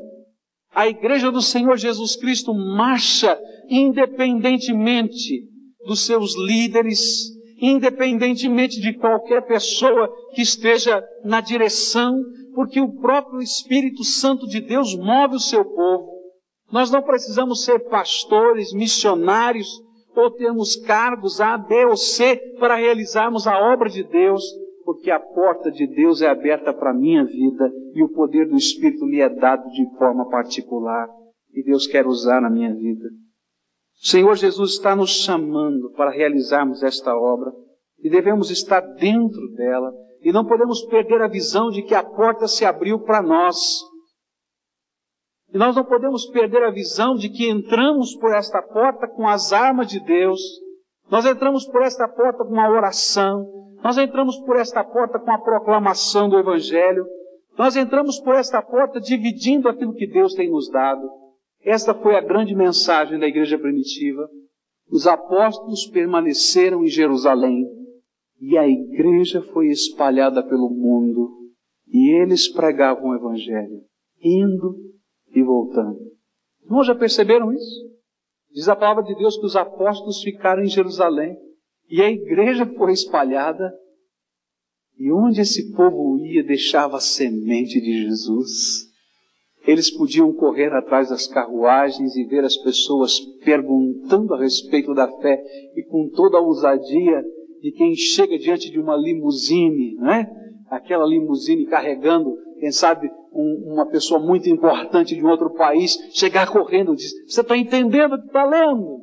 a 0.72 0.88
igreja 0.88 1.30
do 1.30 1.42
Senhor 1.42 1.76
Jesus 1.76 2.16
Cristo 2.16 2.54
marcha 2.54 3.38
independentemente 3.68 5.48
dos 5.84 6.04
seus 6.06 6.34
líderes, 6.36 7.33
independentemente 7.58 8.80
de 8.80 8.94
qualquer 8.94 9.42
pessoa 9.42 10.08
que 10.34 10.42
esteja 10.42 11.02
na 11.24 11.40
direção, 11.40 12.20
porque 12.54 12.80
o 12.80 12.92
próprio 13.00 13.40
Espírito 13.40 14.04
Santo 14.04 14.46
de 14.46 14.60
Deus 14.60 14.96
move 14.96 15.36
o 15.36 15.40
seu 15.40 15.64
povo. 15.64 16.14
Nós 16.70 16.90
não 16.90 17.02
precisamos 17.02 17.64
ser 17.64 17.88
pastores, 17.88 18.72
missionários, 18.72 19.68
ou 20.16 20.30
termos 20.30 20.76
cargos 20.76 21.40
A, 21.40 21.58
B 21.58 21.86
ou 21.86 21.96
C 21.96 22.36
para 22.58 22.76
realizarmos 22.76 23.46
a 23.46 23.58
obra 23.72 23.88
de 23.88 24.04
Deus, 24.04 24.42
porque 24.84 25.10
a 25.10 25.18
porta 25.18 25.70
de 25.70 25.86
Deus 25.86 26.22
é 26.22 26.28
aberta 26.28 26.72
para 26.72 26.90
a 26.90 26.94
minha 26.94 27.24
vida 27.24 27.72
e 27.94 28.02
o 28.02 28.08
poder 28.08 28.48
do 28.48 28.56
Espírito 28.56 29.04
me 29.06 29.20
é 29.20 29.28
dado 29.28 29.68
de 29.70 29.84
forma 29.98 30.28
particular 30.28 31.08
e 31.52 31.62
Deus 31.62 31.86
quer 31.86 32.06
usar 32.06 32.40
na 32.40 32.50
minha 32.50 32.72
vida. 32.74 33.08
O 34.02 34.06
Senhor 34.06 34.34
Jesus 34.36 34.72
está 34.72 34.94
nos 34.94 35.10
chamando 35.10 35.90
para 35.92 36.10
realizarmos 36.10 36.82
esta 36.82 37.14
obra 37.16 37.52
e 37.98 38.10
devemos 38.10 38.50
estar 38.50 38.80
dentro 38.80 39.48
dela 39.54 39.92
e 40.20 40.32
não 40.32 40.44
podemos 40.44 40.82
perder 40.86 41.20
a 41.22 41.28
visão 41.28 41.70
de 41.70 41.82
que 41.82 41.94
a 41.94 42.02
porta 42.02 42.48
se 42.48 42.64
abriu 42.64 42.98
para 43.00 43.22
nós. 43.22 43.56
E 45.52 45.58
nós 45.58 45.76
não 45.76 45.84
podemos 45.84 46.26
perder 46.26 46.64
a 46.64 46.70
visão 46.70 47.14
de 47.14 47.28
que 47.28 47.48
entramos 47.48 48.16
por 48.16 48.34
esta 48.34 48.60
porta 48.60 49.06
com 49.06 49.28
as 49.28 49.52
armas 49.52 49.88
de 49.88 50.00
Deus. 50.00 50.40
Nós 51.10 51.24
entramos 51.26 51.66
por 51.66 51.82
esta 51.82 52.08
porta 52.08 52.44
com 52.44 52.58
a 52.58 52.70
oração. 52.70 53.46
Nós 53.82 53.98
entramos 53.98 54.38
por 54.38 54.56
esta 54.56 54.82
porta 54.82 55.18
com 55.18 55.30
a 55.30 55.38
proclamação 55.38 56.28
do 56.28 56.38
Evangelho. 56.38 57.06
Nós 57.56 57.76
entramos 57.76 58.18
por 58.18 58.34
esta 58.34 58.60
porta 58.62 59.00
dividindo 59.00 59.68
aquilo 59.68 59.94
que 59.94 60.06
Deus 60.06 60.34
tem 60.34 60.50
nos 60.50 60.68
dado. 60.70 61.08
Esta 61.64 61.94
foi 61.94 62.14
a 62.14 62.20
grande 62.20 62.54
mensagem 62.54 63.18
da 63.18 63.26
igreja 63.26 63.58
primitiva. 63.58 64.28
Os 64.90 65.06
apóstolos 65.06 65.86
permaneceram 65.86 66.84
em 66.84 66.88
Jerusalém 66.88 67.66
e 68.38 68.58
a 68.58 68.68
igreja 68.68 69.40
foi 69.40 69.68
espalhada 69.68 70.46
pelo 70.46 70.68
mundo 70.68 71.30
e 71.88 72.10
eles 72.20 72.48
pregavam 72.48 73.10
o 73.10 73.14
Evangelho, 73.14 73.82
indo 74.20 74.76
e 75.34 75.42
voltando. 75.42 75.98
Irmãos, 76.62 76.86
já 76.86 76.94
perceberam 76.94 77.52
isso? 77.52 77.94
Diz 78.52 78.68
a 78.68 78.76
palavra 78.76 79.02
de 79.02 79.14
Deus 79.16 79.38
que 79.38 79.46
os 79.46 79.56
apóstolos 79.56 80.22
ficaram 80.22 80.62
em 80.62 80.68
Jerusalém 80.68 81.36
e 81.88 82.02
a 82.02 82.10
igreja 82.10 82.66
foi 82.76 82.92
espalhada. 82.92 83.72
E 84.98 85.10
onde 85.10 85.40
esse 85.40 85.74
povo 85.74 86.18
ia, 86.24 86.44
deixava 86.44 86.98
a 86.98 87.00
semente 87.00 87.80
de 87.80 88.02
Jesus. 88.02 88.93
Eles 89.66 89.90
podiam 89.90 90.32
correr 90.32 90.72
atrás 90.72 91.08
das 91.08 91.26
carruagens 91.26 92.14
e 92.16 92.24
ver 92.24 92.44
as 92.44 92.56
pessoas 92.56 93.18
perguntando 93.44 94.34
a 94.34 94.38
respeito 94.38 94.94
da 94.94 95.08
fé 95.20 95.42
e 95.74 95.82
com 95.84 96.10
toda 96.10 96.36
a 96.36 96.40
ousadia 96.40 97.24
de 97.60 97.72
quem 97.72 97.94
chega 97.94 98.38
diante 98.38 98.70
de 98.70 98.78
uma 98.78 98.94
limusine, 98.94 99.94
não 99.94 100.12
é? 100.12 100.30
Aquela 100.68 101.06
limusine 101.06 101.64
carregando, 101.66 102.36
quem 102.60 102.70
sabe, 102.70 103.10
um, 103.32 103.72
uma 103.72 103.86
pessoa 103.86 104.20
muito 104.20 104.48
importante 104.50 105.14
de 105.14 105.24
um 105.24 105.28
outro 105.28 105.50
país 105.54 105.96
chegar 106.12 106.50
correndo 106.50 106.92
e 106.92 106.96
dizer: 106.96 107.24
Você 107.26 107.40
está 107.40 107.56
entendendo 107.56 108.14
o 108.14 108.20
que 108.20 108.26
está 108.26 108.44
lendo? 108.44 109.00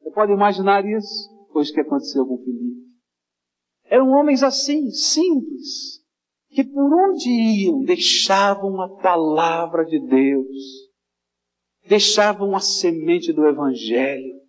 Você 0.00 0.10
pode 0.10 0.32
imaginar 0.32 0.86
isso? 0.86 1.28
Foi 1.52 1.62
isso 1.62 1.72
que 1.74 1.80
aconteceu 1.80 2.24
com 2.26 2.38
Filipe. 2.38 2.86
Eram 3.90 4.08
homens 4.10 4.42
assim, 4.42 4.90
simples, 4.90 6.02
que 6.56 6.64
por 6.64 6.90
onde 6.90 7.28
iam 7.28 7.82
deixavam 7.82 8.80
a 8.80 8.88
palavra 8.88 9.84
de 9.84 10.00
Deus, 10.00 10.56
deixavam 11.86 12.56
a 12.56 12.60
semente 12.60 13.30
do 13.30 13.46
Evangelho. 13.46 14.40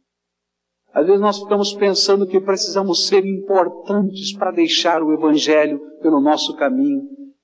Às 0.93 1.05
vezes 1.05 1.19
nós 1.19 1.39
ficamos 1.39 1.73
pensando 1.73 2.25
que 2.25 2.39
precisamos 2.39 3.07
ser 3.07 3.25
importantes 3.25 4.33
para 4.33 4.51
deixar 4.51 5.03
o 5.03 5.11
Evangelho 5.11 5.81
pelo 6.01 6.21
nosso 6.21 6.55
caminho. 6.55 7.01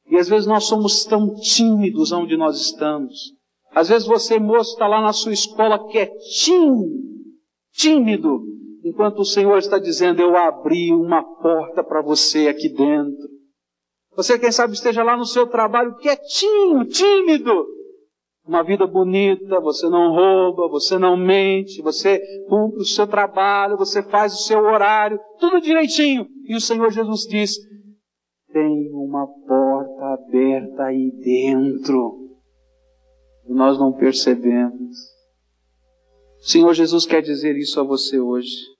E 0.09 0.15
às 0.15 0.29
vezes 0.29 0.47
nós 0.47 0.63
somos 0.63 1.03
tão 1.03 1.35
tímidos 1.35 2.13
onde 2.13 2.37
nós 2.37 2.55
estamos. 2.55 3.33
Às 3.75 3.89
vezes 3.89 4.07
você, 4.07 4.39
moço, 4.39 4.71
está 4.71 4.87
lá 4.87 5.01
na 5.01 5.11
sua 5.11 5.33
escola 5.33 5.89
quietinho, 5.89 6.87
tímido, 7.73 8.39
enquanto 8.85 9.19
o 9.19 9.25
Senhor 9.25 9.57
está 9.57 9.77
dizendo, 9.77 10.21
eu 10.21 10.37
abri 10.37 10.93
uma 10.93 11.21
porta 11.21 11.83
para 11.83 12.01
você 12.01 12.47
aqui 12.47 12.69
dentro. 12.69 13.32
Você, 14.15 14.37
quem 14.37 14.51
sabe, 14.51 14.73
esteja 14.73 15.03
lá 15.03 15.17
no 15.17 15.25
seu 15.25 15.47
trabalho 15.47 15.95
quietinho, 15.95 16.85
tímido. 16.85 17.65
Uma 18.45 18.61
vida 18.61 18.85
bonita, 18.85 19.59
você 19.61 19.87
não 19.87 20.11
rouba, 20.13 20.67
você 20.67 20.99
não 20.99 21.15
mente, 21.15 21.81
você 21.81 22.19
cumpre 22.47 22.81
o 22.81 22.85
seu 22.85 23.07
trabalho, 23.07 23.77
você 23.77 24.03
faz 24.03 24.33
o 24.33 24.43
seu 24.43 24.59
horário, 24.59 25.19
tudo 25.39 25.61
direitinho. 25.61 26.27
E 26.45 26.55
o 26.55 26.61
Senhor 26.61 26.91
Jesus 26.91 27.21
diz, 27.21 27.55
tem 28.51 28.91
uma 28.93 29.25
porta 29.47 30.05
aberta 30.13 30.83
aí 30.83 31.09
dentro. 31.23 32.19
E 33.47 33.53
nós 33.53 33.79
não 33.79 33.93
percebemos. 33.93 34.97
O 36.39 36.45
Senhor 36.45 36.73
Jesus 36.73 37.05
quer 37.05 37.21
dizer 37.21 37.55
isso 37.55 37.79
a 37.79 37.83
você 37.83 38.19
hoje. 38.19 38.73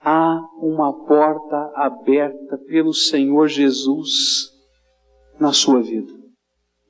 Há 0.00 0.40
uma 0.60 0.92
porta 1.06 1.72
aberta 1.76 2.58
pelo 2.66 2.92
Senhor 2.92 3.46
Jesus 3.46 4.57
na 5.40 5.52
sua 5.52 5.80
vida. 5.80 6.12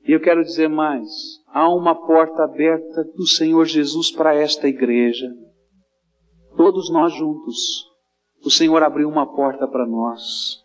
E 0.07 0.11
eu 0.11 0.19
quero 0.19 0.43
dizer 0.43 0.67
mais: 0.67 1.07
há 1.47 1.69
uma 1.69 1.95
porta 1.95 2.43
aberta 2.43 3.03
do 3.15 3.27
Senhor 3.27 3.65
Jesus 3.65 4.11
para 4.11 4.33
esta 4.33 4.67
igreja. 4.67 5.27
Todos 6.55 6.91
nós 6.91 7.13
juntos, 7.13 7.85
o 8.43 8.49
Senhor 8.49 8.81
abriu 8.81 9.07
uma 9.07 9.25
porta 9.35 9.67
para 9.67 9.85
nós. 9.85 10.57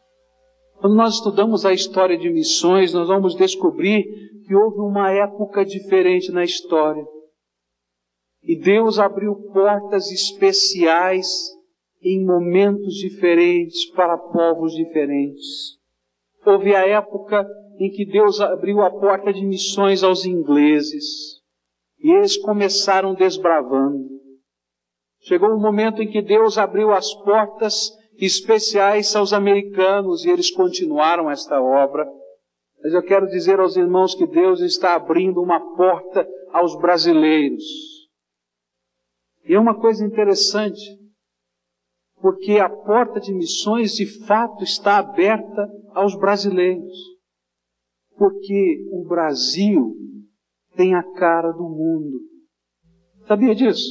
Quando 0.80 0.96
nós 0.96 1.14
estudamos 1.14 1.64
a 1.64 1.72
história 1.72 2.16
de 2.16 2.30
missões, 2.30 2.92
nós 2.92 3.08
vamos 3.08 3.34
descobrir 3.34 4.04
que 4.46 4.54
houve 4.54 4.80
uma 4.80 5.10
época 5.10 5.64
diferente 5.64 6.30
na 6.32 6.44
história. 6.44 7.04
E 8.42 8.58
Deus 8.58 8.98
abriu 8.98 9.34
portas 9.52 10.10
especiais 10.10 11.28
em 12.02 12.24
momentos 12.24 12.94
diferentes 12.94 13.90
para 13.92 14.18
povos 14.18 14.74
diferentes. 14.74 15.78
Houve 16.44 16.74
a 16.74 16.86
época 16.86 17.46
em 17.78 17.90
que 17.90 18.04
Deus 18.04 18.40
abriu 18.40 18.80
a 18.82 18.90
porta 18.90 19.32
de 19.32 19.44
missões 19.44 20.02
aos 20.02 20.24
ingleses. 20.24 21.04
E 21.98 22.10
eles 22.10 22.36
começaram 22.36 23.14
desbravando. 23.14 24.08
Chegou 25.20 25.50
um 25.50 25.60
momento 25.60 26.02
em 26.02 26.10
que 26.10 26.20
Deus 26.20 26.58
abriu 26.58 26.92
as 26.92 27.14
portas 27.14 27.90
especiais 28.18 29.14
aos 29.16 29.32
americanos 29.32 30.24
e 30.24 30.30
eles 30.30 30.50
continuaram 30.50 31.30
esta 31.30 31.60
obra. 31.60 32.06
Mas 32.82 32.92
eu 32.92 33.02
quero 33.02 33.26
dizer 33.26 33.58
aos 33.58 33.76
irmãos 33.76 34.14
que 34.14 34.26
Deus 34.26 34.60
está 34.60 34.94
abrindo 34.94 35.40
uma 35.40 35.58
porta 35.76 36.28
aos 36.52 36.76
brasileiros. 36.78 37.64
E 39.46 39.54
é 39.54 39.58
uma 39.58 39.78
coisa 39.78 40.04
interessante, 40.04 40.80
porque 42.20 42.58
a 42.58 42.68
porta 42.68 43.20
de 43.20 43.32
missões 43.32 43.94
de 43.94 44.06
fato 44.26 44.62
está 44.62 44.98
aberta 44.98 45.68
aos 45.94 46.14
brasileiros. 46.14 47.13
Porque 48.16 48.86
o 48.90 49.06
Brasil 49.08 49.94
tem 50.76 50.94
a 50.94 51.02
cara 51.02 51.52
do 51.52 51.64
mundo. 51.64 52.20
Sabia 53.26 53.54
disso? 53.54 53.88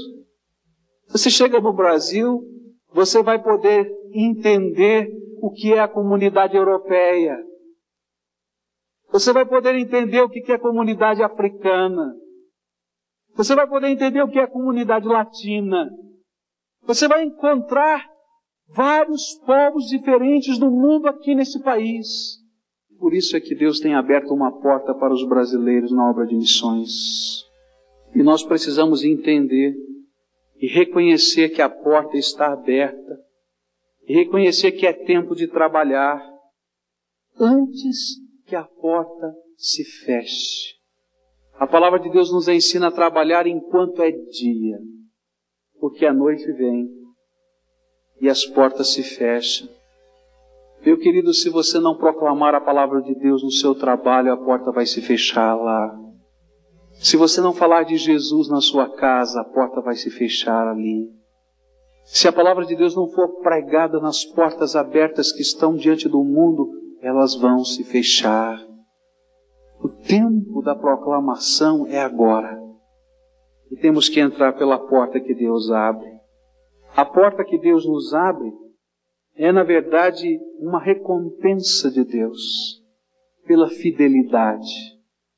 Você 1.09 1.29
chega 1.29 1.59
no 1.59 1.73
Brasil, 1.73 2.41
você 2.93 3.21
vai 3.21 3.41
poder 3.41 3.91
entender 4.13 5.09
o 5.41 5.51
que 5.51 5.73
é 5.73 5.79
a 5.79 5.87
comunidade 5.87 6.55
europeia. 6.55 7.37
Você 9.11 9.33
vai 9.33 9.45
poder 9.45 9.75
entender 9.75 10.21
o 10.21 10.29
que 10.29 10.51
é 10.51 10.55
a 10.55 10.59
comunidade 10.59 11.21
africana. 11.21 12.15
Você 13.35 13.55
vai 13.55 13.67
poder 13.67 13.87
entender 13.87 14.21
o 14.21 14.29
que 14.29 14.39
é 14.39 14.43
a 14.43 14.51
comunidade 14.51 15.07
latina. 15.07 15.89
Você 16.83 17.07
vai 17.07 17.23
encontrar 17.23 18.07
vários 18.67 19.35
povos 19.45 19.85
diferentes 19.85 20.57
do 20.57 20.69
mundo 20.69 21.07
aqui 21.07 21.35
nesse 21.35 21.61
país. 21.61 22.42
Por 23.03 23.13
isso 23.13 23.35
é 23.35 23.41
que 23.41 23.53
Deus 23.53 23.81
tem 23.81 23.95
aberto 23.95 24.33
uma 24.33 24.61
porta 24.61 24.95
para 24.95 25.13
os 25.13 25.27
brasileiros 25.27 25.91
na 25.91 26.09
obra 26.09 26.25
de 26.25 26.37
missões. 26.37 27.43
E 28.15 28.23
nós 28.23 28.43
precisamos 28.43 29.03
entender 29.03 29.75
e 30.55 30.67
reconhecer 30.67 31.49
que 31.49 31.61
a 31.61 31.67
porta 31.67 32.15
está 32.15 32.53
aberta, 32.53 33.19
e 34.07 34.13
reconhecer 34.13 34.71
que 34.71 34.87
é 34.87 34.93
tempo 34.93 35.35
de 35.35 35.49
trabalhar 35.49 36.17
antes 37.37 38.21
que 38.45 38.55
a 38.55 38.63
porta 38.63 39.35
se 39.57 39.83
feche. 39.83 40.75
A 41.55 41.67
palavra 41.67 41.99
de 41.99 42.09
Deus 42.09 42.31
nos 42.31 42.47
ensina 42.47 42.87
a 42.87 42.91
trabalhar 42.91 43.45
enquanto 43.45 44.01
é 44.01 44.11
dia, 44.11 44.79
porque 45.77 46.05
a 46.05 46.13
noite 46.13 46.49
vem 46.53 46.89
e 48.21 48.29
as 48.29 48.45
portas 48.45 48.93
se 48.93 49.03
fecham. 49.03 49.67
Meu 50.85 50.97
querido, 50.97 51.33
se 51.33 51.49
você 51.49 51.79
não 51.79 51.95
proclamar 51.95 52.53
a 52.53 52.59
palavra 52.59 53.01
de 53.01 53.15
Deus 53.15 53.41
no 53.41 53.51
seu 53.51 53.73
trabalho, 53.73 54.33
a 54.33 54.37
porta 54.37 54.69
vai 54.69 54.85
se 54.85 55.01
fechar 55.01 55.55
lá. 55.55 55.97
Se 56.95 57.15
você 57.15 57.39
não 57.39 57.53
falar 57.53 57.83
de 57.83 57.95
Jesus 57.95 58.49
na 58.49 58.59
sua 58.59 58.89
casa, 58.89 59.41
a 59.41 59.45
porta 59.45 59.79
vai 59.79 59.95
se 59.95 60.09
fechar 60.09 60.67
ali. 60.67 61.09
Se 62.03 62.27
a 62.27 62.33
palavra 62.33 62.65
de 62.65 62.75
Deus 62.75 62.95
não 62.95 63.07
for 63.07 63.39
pregada 63.39 63.99
nas 64.01 64.25
portas 64.25 64.75
abertas 64.75 65.31
que 65.31 65.41
estão 65.41 65.73
diante 65.73 66.09
do 66.09 66.21
mundo, 66.21 66.69
elas 67.01 67.33
vão 67.33 67.63
se 67.63 67.85
fechar. 67.85 68.61
O 69.81 69.87
tempo 69.87 70.61
da 70.61 70.75
proclamação 70.75 71.87
é 71.87 72.01
agora. 72.01 72.61
E 73.71 73.77
temos 73.77 74.09
que 74.09 74.19
entrar 74.19 74.53
pela 74.53 74.77
porta 74.77 75.19
que 75.19 75.33
Deus 75.33 75.71
abre. 75.71 76.11
A 76.93 77.05
porta 77.05 77.43
que 77.45 77.57
Deus 77.57 77.87
nos 77.87 78.13
abre 78.13 78.62
é, 79.35 79.51
na 79.51 79.63
verdade, 79.63 80.39
uma 80.59 80.79
recompensa 80.79 81.89
de 81.89 82.03
Deus 82.03 82.81
pela 83.45 83.67
fidelidade. 83.67 84.71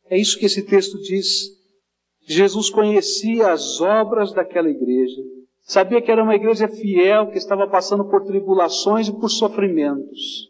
É 0.09 0.17
isso 0.17 0.37
que 0.37 0.45
esse 0.45 0.63
texto 0.63 0.97
diz. 1.01 1.55
Jesus 2.27 2.69
conhecia 2.69 3.51
as 3.51 3.79
obras 3.79 4.33
daquela 4.33 4.69
igreja, 4.69 5.21
sabia 5.61 6.01
que 6.01 6.11
era 6.11 6.23
uma 6.23 6.35
igreja 6.35 6.67
fiel, 6.67 7.29
que 7.29 7.37
estava 7.37 7.67
passando 7.67 8.05
por 8.05 8.23
tribulações 8.25 9.07
e 9.07 9.13
por 9.13 9.29
sofrimentos. 9.29 10.49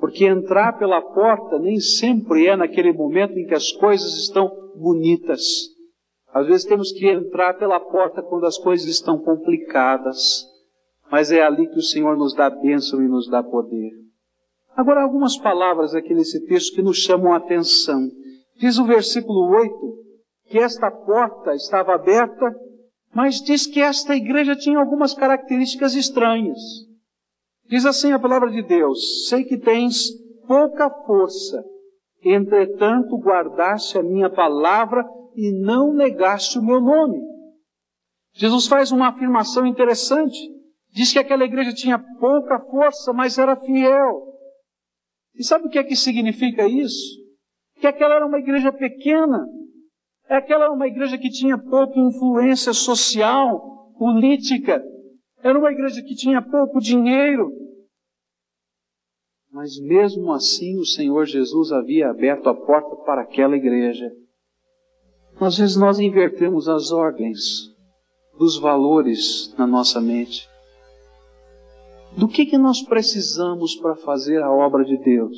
Porque 0.00 0.26
entrar 0.26 0.78
pela 0.78 1.00
porta 1.00 1.58
nem 1.58 1.80
sempre 1.80 2.46
é 2.46 2.56
naquele 2.56 2.92
momento 2.92 3.38
em 3.38 3.46
que 3.46 3.54
as 3.54 3.72
coisas 3.72 4.14
estão 4.14 4.50
bonitas. 4.76 5.42
Às 6.32 6.46
vezes 6.46 6.64
temos 6.64 6.92
que 6.92 7.08
entrar 7.08 7.54
pela 7.54 7.80
porta 7.80 8.22
quando 8.22 8.44
as 8.44 8.58
coisas 8.58 8.86
estão 8.86 9.18
complicadas 9.18 10.46
mas 11.10 11.32
é 11.32 11.42
ali 11.42 11.68
que 11.68 11.78
o 11.78 11.82
Senhor 11.82 12.16
nos 12.16 12.34
dá 12.34 12.50
bênção 12.50 13.02
e 13.02 13.08
nos 13.08 13.28
dá 13.28 13.42
poder. 13.42 13.90
Agora, 14.76 15.02
algumas 15.02 15.36
palavras 15.36 15.94
aqui 15.94 16.14
nesse 16.14 16.46
texto 16.46 16.74
que 16.74 16.82
nos 16.82 16.98
chamam 16.98 17.32
a 17.32 17.38
atenção. 17.38 18.08
Diz 18.58 18.78
o 18.78 18.84
versículo 18.84 19.50
8 19.56 19.98
que 20.48 20.58
esta 20.58 20.90
porta 20.90 21.54
estava 21.54 21.94
aberta, 21.94 22.54
mas 23.14 23.36
diz 23.36 23.66
que 23.66 23.80
esta 23.80 24.14
igreja 24.14 24.56
tinha 24.56 24.78
algumas 24.78 25.14
características 25.14 25.94
estranhas. 25.94 26.58
Diz 27.68 27.84
assim 27.84 28.12
a 28.12 28.18
palavra 28.18 28.50
de 28.50 28.62
Deus: 28.62 29.28
Sei 29.28 29.44
que 29.44 29.58
tens 29.58 30.10
pouca 30.46 30.88
força, 31.04 31.62
entretanto 32.24 33.18
guardaste 33.18 33.98
a 33.98 34.02
minha 34.02 34.30
palavra 34.30 35.04
e 35.36 35.52
não 35.52 35.92
negaste 35.92 36.58
o 36.58 36.64
meu 36.64 36.80
nome. 36.80 37.20
Jesus 38.32 38.66
faz 38.66 38.90
uma 38.90 39.08
afirmação 39.08 39.66
interessante. 39.66 40.38
Diz 40.98 41.12
que 41.12 41.18
aquela 41.20 41.44
igreja 41.44 41.72
tinha 41.72 41.96
pouca 42.18 42.58
força, 42.58 43.12
mas 43.12 43.38
era 43.38 43.54
fiel. 43.54 44.34
E 45.32 45.44
sabe 45.44 45.68
o 45.68 45.70
que 45.70 45.78
é 45.78 45.84
que 45.84 45.94
significa 45.94 46.66
isso? 46.66 47.24
Que 47.76 47.86
aquela 47.86 48.16
era 48.16 48.26
uma 48.26 48.40
igreja 48.40 48.72
pequena. 48.72 49.46
Aquela 50.28 50.64
era 50.64 50.72
uma 50.72 50.88
igreja 50.88 51.16
que 51.16 51.30
tinha 51.30 51.56
pouca 51.56 51.96
influência 52.00 52.72
social, 52.72 53.94
política. 53.96 54.82
Era 55.40 55.56
uma 55.56 55.70
igreja 55.70 56.02
que 56.02 56.16
tinha 56.16 56.42
pouco 56.42 56.80
dinheiro. 56.80 57.48
Mas 59.52 59.78
mesmo 59.78 60.32
assim 60.32 60.80
o 60.80 60.84
Senhor 60.84 61.26
Jesus 61.26 61.70
havia 61.70 62.10
aberto 62.10 62.48
a 62.48 62.54
porta 62.54 62.96
para 63.04 63.22
aquela 63.22 63.56
igreja. 63.56 64.10
Às 65.40 65.58
vezes 65.58 65.76
nós 65.76 66.00
invertemos 66.00 66.68
as 66.68 66.90
ordens 66.90 67.72
dos 68.36 68.58
valores 68.58 69.54
na 69.56 69.64
nossa 69.64 70.00
mente. 70.00 70.48
Do 72.16 72.28
que, 72.28 72.46
que 72.46 72.58
nós 72.58 72.82
precisamos 72.82 73.76
para 73.76 73.94
fazer 73.96 74.42
a 74.42 74.50
obra 74.50 74.84
de 74.84 74.96
Deus? 74.98 75.36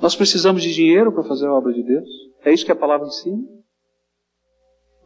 Nós 0.00 0.14
precisamos 0.14 0.62
de 0.62 0.74
dinheiro 0.74 1.12
para 1.12 1.24
fazer 1.24 1.46
a 1.46 1.54
obra 1.54 1.72
de 1.72 1.82
Deus? 1.82 2.08
É 2.44 2.52
isso 2.52 2.64
que 2.64 2.72
a 2.72 2.76
palavra 2.76 3.06
ensina? 3.06 3.42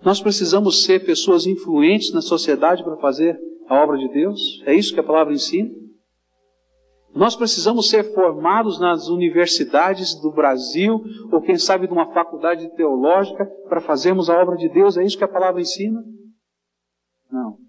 Nós 0.02 0.20
precisamos 0.20 0.84
ser 0.84 1.04
pessoas 1.04 1.46
influentes 1.46 2.12
na 2.12 2.22
sociedade 2.22 2.82
para 2.82 2.96
fazer 2.96 3.38
a 3.68 3.82
obra 3.82 3.98
de 3.98 4.08
Deus? 4.08 4.62
É 4.64 4.74
isso 4.74 4.94
que 4.94 5.00
a 5.00 5.04
palavra 5.04 5.34
ensina? 5.34 5.70
Nós 7.14 7.34
precisamos 7.34 7.90
ser 7.90 8.14
formados 8.14 8.80
nas 8.80 9.08
universidades 9.08 10.14
do 10.20 10.30
Brasil, 10.30 11.02
ou 11.30 11.42
quem 11.42 11.58
sabe 11.58 11.86
de 11.86 11.92
uma 11.92 12.12
faculdade 12.12 12.68
teológica, 12.76 13.44
para 13.68 13.80
fazermos 13.80 14.30
a 14.30 14.40
obra 14.40 14.56
de 14.56 14.68
Deus? 14.68 14.96
É 14.96 15.04
isso 15.04 15.18
que 15.18 15.24
a 15.24 15.28
palavra 15.28 15.60
ensina? 15.60 16.02
Não 17.30 17.59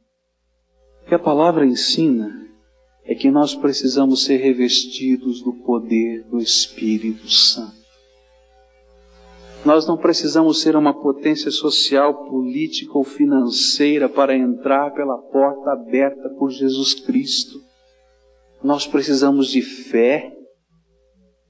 que 1.12 1.16
a 1.16 1.20
palavra 1.20 1.66
ensina 1.66 2.48
é 3.04 3.14
que 3.14 3.30
nós 3.30 3.54
precisamos 3.54 4.24
ser 4.24 4.38
revestidos 4.38 5.42
do 5.42 5.52
poder 5.52 6.24
do 6.30 6.38
Espírito 6.38 7.30
Santo. 7.30 7.76
Nós 9.66 9.86
não 9.86 9.98
precisamos 9.98 10.62
ser 10.62 10.74
uma 10.74 10.94
potência 10.94 11.52
social, 11.52 12.30
política 12.30 12.98
ou 12.98 13.04
financeira 13.04 14.08
para 14.08 14.38
entrar 14.38 14.92
pela 14.92 15.18
porta 15.18 15.72
aberta 15.74 16.30
por 16.40 16.50
Jesus 16.50 16.94
Cristo. 16.94 17.60
Nós 18.64 18.88
precisamos 18.88 19.50
de 19.50 19.62
fé 19.62 20.34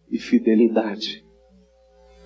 e 0.09 0.17
fidelidade. 0.17 1.23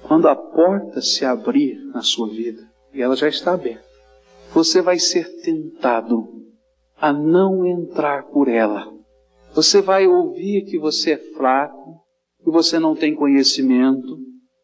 Quando 0.08 0.30
a 0.30 0.38
porta 0.38 1.02
se 1.02 1.26
abrir 1.26 1.84
na 1.94 2.02
sua 2.02 2.30
vida, 2.30 2.62
e 2.94 3.02
ela 3.02 3.18
já 3.18 3.28
está 3.28 3.56
aberta, 3.56 3.84
você 4.54 4.82
vai 4.82 4.98
ser 5.00 5.42
tentado 5.42 6.35
a 6.98 7.12
não 7.12 7.66
entrar 7.66 8.24
por 8.28 8.48
ela. 8.48 8.92
Você 9.54 9.82
vai 9.82 10.08
ouvir 10.08 10.66
que 10.66 10.78
você 10.78 11.12
é 11.12 11.18
fraco, 11.18 12.02
que 12.44 12.52
você 12.52 12.78
não 12.78 12.96
tem 12.96 13.16
conhecimento, 13.16 14.18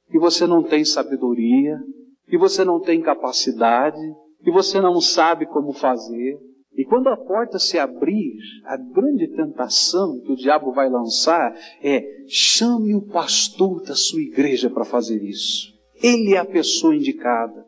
que 0.10 0.20
você 0.20 0.46
não 0.46 0.62
tem 0.62 0.84
sabedoria, 0.84 1.80
que 2.28 2.38
você 2.38 2.64
não 2.64 2.80
tem 2.80 3.02
capacidade, 3.02 4.02
que 4.44 4.52
você 4.52 4.80
não 4.82 5.00
sabe 5.00 5.46
como 5.46 5.72
fazer. 5.74 6.38
E 6.74 6.86
quando 6.86 7.08
a 7.08 7.18
porta 7.18 7.60
se 7.60 7.78
abrir, 7.78 8.34
a 8.66 8.78
grande 8.78 9.28
tentação 9.36 10.20
que 10.22 10.32
o 10.32 10.36
diabo 10.36 10.72
vai 10.72 10.90
lançar 10.90 11.54
é: 11.84 12.04
chame 12.28 12.96
o 12.96 13.02
pastor 13.02 13.82
da 13.84 13.96
sua 13.96 14.22
igreja 14.22 14.70
para 14.70 14.86
fazer 14.86 15.22
isso. 15.22 15.74
Ele 16.02 16.34
é 16.34 16.38
a 16.38 16.46
pessoa 16.46 16.96
indicada. 16.96 17.66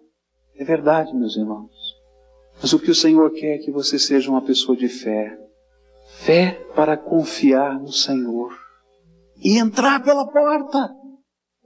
É 0.56 0.64
verdade, 0.64 1.14
meus 1.16 1.36
irmãos. 1.36 1.73
Mas 2.64 2.72
o 2.72 2.80
que 2.80 2.90
o 2.90 2.96
Senhor 2.96 3.30
quer 3.34 3.56
é 3.56 3.58
que 3.58 3.70
você 3.70 4.00
seja 4.00 4.32
uma 4.32 4.42
pessoa 4.42 4.78
de 4.78 4.88
fé. 4.88 5.38
Fé 6.20 6.66
para 6.74 6.96
confiar 6.96 7.78
no 7.78 7.92
Senhor. 7.92 8.58
e 9.46 9.58
entrar 9.58 10.02
pela 10.02 10.26
porta, 10.32 10.90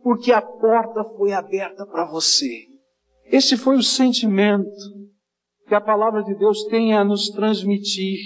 porque 0.02 0.32
a 0.32 0.42
porta 0.42 1.04
foi 1.16 1.32
aberta 1.32 1.86
para 1.86 2.10
você. 2.10 2.66
Esse 3.26 3.56
foi 3.56 3.78
o 3.78 3.84
sentimento 3.84 4.72
que 5.68 5.76
a 5.76 5.82
palavra 5.82 6.24
de 6.24 6.34
Deus 6.34 6.64
tem 6.64 6.96
a 6.96 7.04
nos 7.04 7.30
transmitir. 7.30 8.18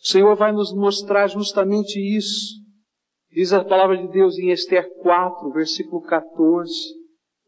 O 0.00 0.06
Senhor 0.06 0.36
vai 0.36 0.52
nos 0.52 0.72
mostrar 0.72 1.26
justamente 1.26 1.98
isso. 1.98 2.54
Diz 3.32 3.52
a 3.52 3.64
palavra 3.64 3.96
de 3.96 4.06
Deus 4.12 4.38
em 4.38 4.52
Esther 4.52 4.88
4, 5.02 5.50
versículo 5.50 6.00
14. 6.02 6.72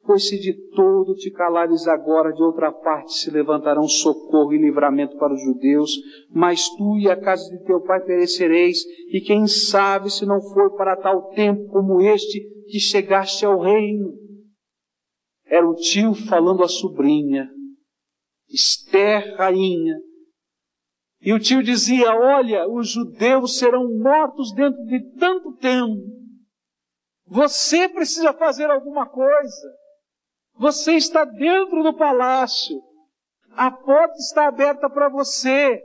Pois 0.07 0.29
se 0.29 0.39
de 0.39 0.55
todo 0.71 1.17
te 1.17 1.33
calares 1.33 1.89
agora, 1.89 2.33
de 2.33 2.41
outra 2.41 2.71
parte 2.71 3.13
se 3.13 3.29
levantarão 3.29 3.89
socorro 3.89 4.53
e 4.53 4.59
livramento 4.59 5.17
para 5.19 5.35
os 5.35 5.43
judeus, 5.43 5.91
mas 6.31 6.69
tu 6.69 6.97
e 6.97 7.11
a 7.11 7.21
casa 7.21 7.51
de 7.51 7.65
teu 7.65 7.81
pai 7.81 8.01
perecereis, 8.05 8.85
e 9.13 9.21
quem 9.21 9.49
sabe 9.49 10.09
se 10.09 10.25
não 10.25 10.41
for 10.41 10.77
para 10.77 10.97
tal 10.97 11.31
tempo 11.31 11.67
como 11.71 12.01
este 12.01 12.41
que 12.69 12.79
chegaste 12.79 13.45
ao 13.45 13.59
reino. 13.61 14.15
Era 15.45 15.69
o 15.69 15.75
tio 15.75 16.15
falando 16.15 16.63
à 16.63 16.69
sobrinha, 16.69 17.51
Esther, 18.49 19.35
rainha. 19.37 19.97
E 21.21 21.33
o 21.33 21.41
tio 21.41 21.65
dizia: 21.65 22.15
Olha, 22.15 22.69
os 22.69 22.91
judeus 22.91 23.59
serão 23.59 23.89
mortos 23.99 24.55
dentro 24.55 24.81
de 24.85 25.01
tanto 25.19 25.53
tempo. 25.57 26.01
Você 27.27 27.89
precisa 27.89 28.33
fazer 28.33 28.71
alguma 28.71 29.09
coisa. 29.09 29.86
Você 30.59 30.93
está 30.93 31.25
dentro 31.25 31.83
do 31.83 31.95
palácio. 31.95 32.81
A 33.53 33.71
porta 33.71 34.17
está 34.17 34.49
aberta 34.49 34.89
para 34.89 35.09
você. 35.09 35.81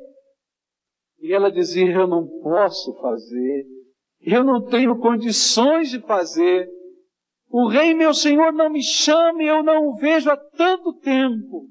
E 1.20 1.34
ela 1.34 1.52
dizia: 1.52 1.92
Eu 1.92 2.08
não 2.08 2.28
posso 2.42 2.94
fazer. 3.02 3.66
Eu 4.22 4.44
não 4.44 4.66
tenho 4.66 4.98
condições 5.00 5.90
de 5.90 6.00
fazer. 6.00 6.70
O 7.50 7.68
rei, 7.68 7.94
meu 7.94 8.14
senhor, 8.14 8.54
não 8.54 8.70
me 8.70 8.82
chama 8.82 9.44
e 9.44 9.48
eu 9.48 9.62
não 9.62 9.88
o 9.88 9.96
vejo 9.96 10.30
há 10.30 10.38
tanto 10.38 10.94
tempo. 10.94 11.68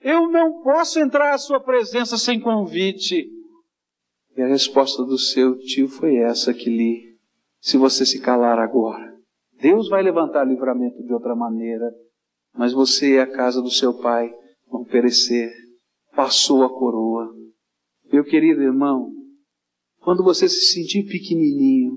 Eu 0.00 0.30
não 0.30 0.62
posso 0.62 1.00
entrar 1.00 1.34
à 1.34 1.38
sua 1.38 1.58
presença 1.58 2.16
sem 2.16 2.38
convite. 2.38 3.28
E 4.36 4.42
a 4.42 4.46
resposta 4.46 5.04
do 5.04 5.18
seu 5.18 5.58
tio 5.58 5.88
foi 5.88 6.16
essa 6.16 6.54
que 6.54 6.70
li. 6.70 7.08
Se 7.60 7.76
você 7.76 8.06
se 8.06 8.20
calar 8.20 8.60
agora, 8.60 9.12
Deus 9.60 9.88
vai 9.88 10.00
levantar 10.02 10.44
livramento 10.44 11.02
de 11.02 11.12
outra 11.12 11.34
maneira, 11.34 11.92
mas 12.58 12.72
você 12.72 13.14
e 13.14 13.18
a 13.20 13.26
casa 13.26 13.62
do 13.62 13.70
seu 13.70 13.94
pai 13.94 14.34
vão 14.68 14.84
perecer. 14.84 15.48
Passou 16.16 16.64
a 16.64 16.68
coroa. 16.68 17.32
Meu 18.12 18.24
querido 18.24 18.60
irmão, 18.60 19.12
quando 20.00 20.24
você 20.24 20.48
se 20.48 20.72
sentir 20.72 21.04
pequenininho, 21.04 21.96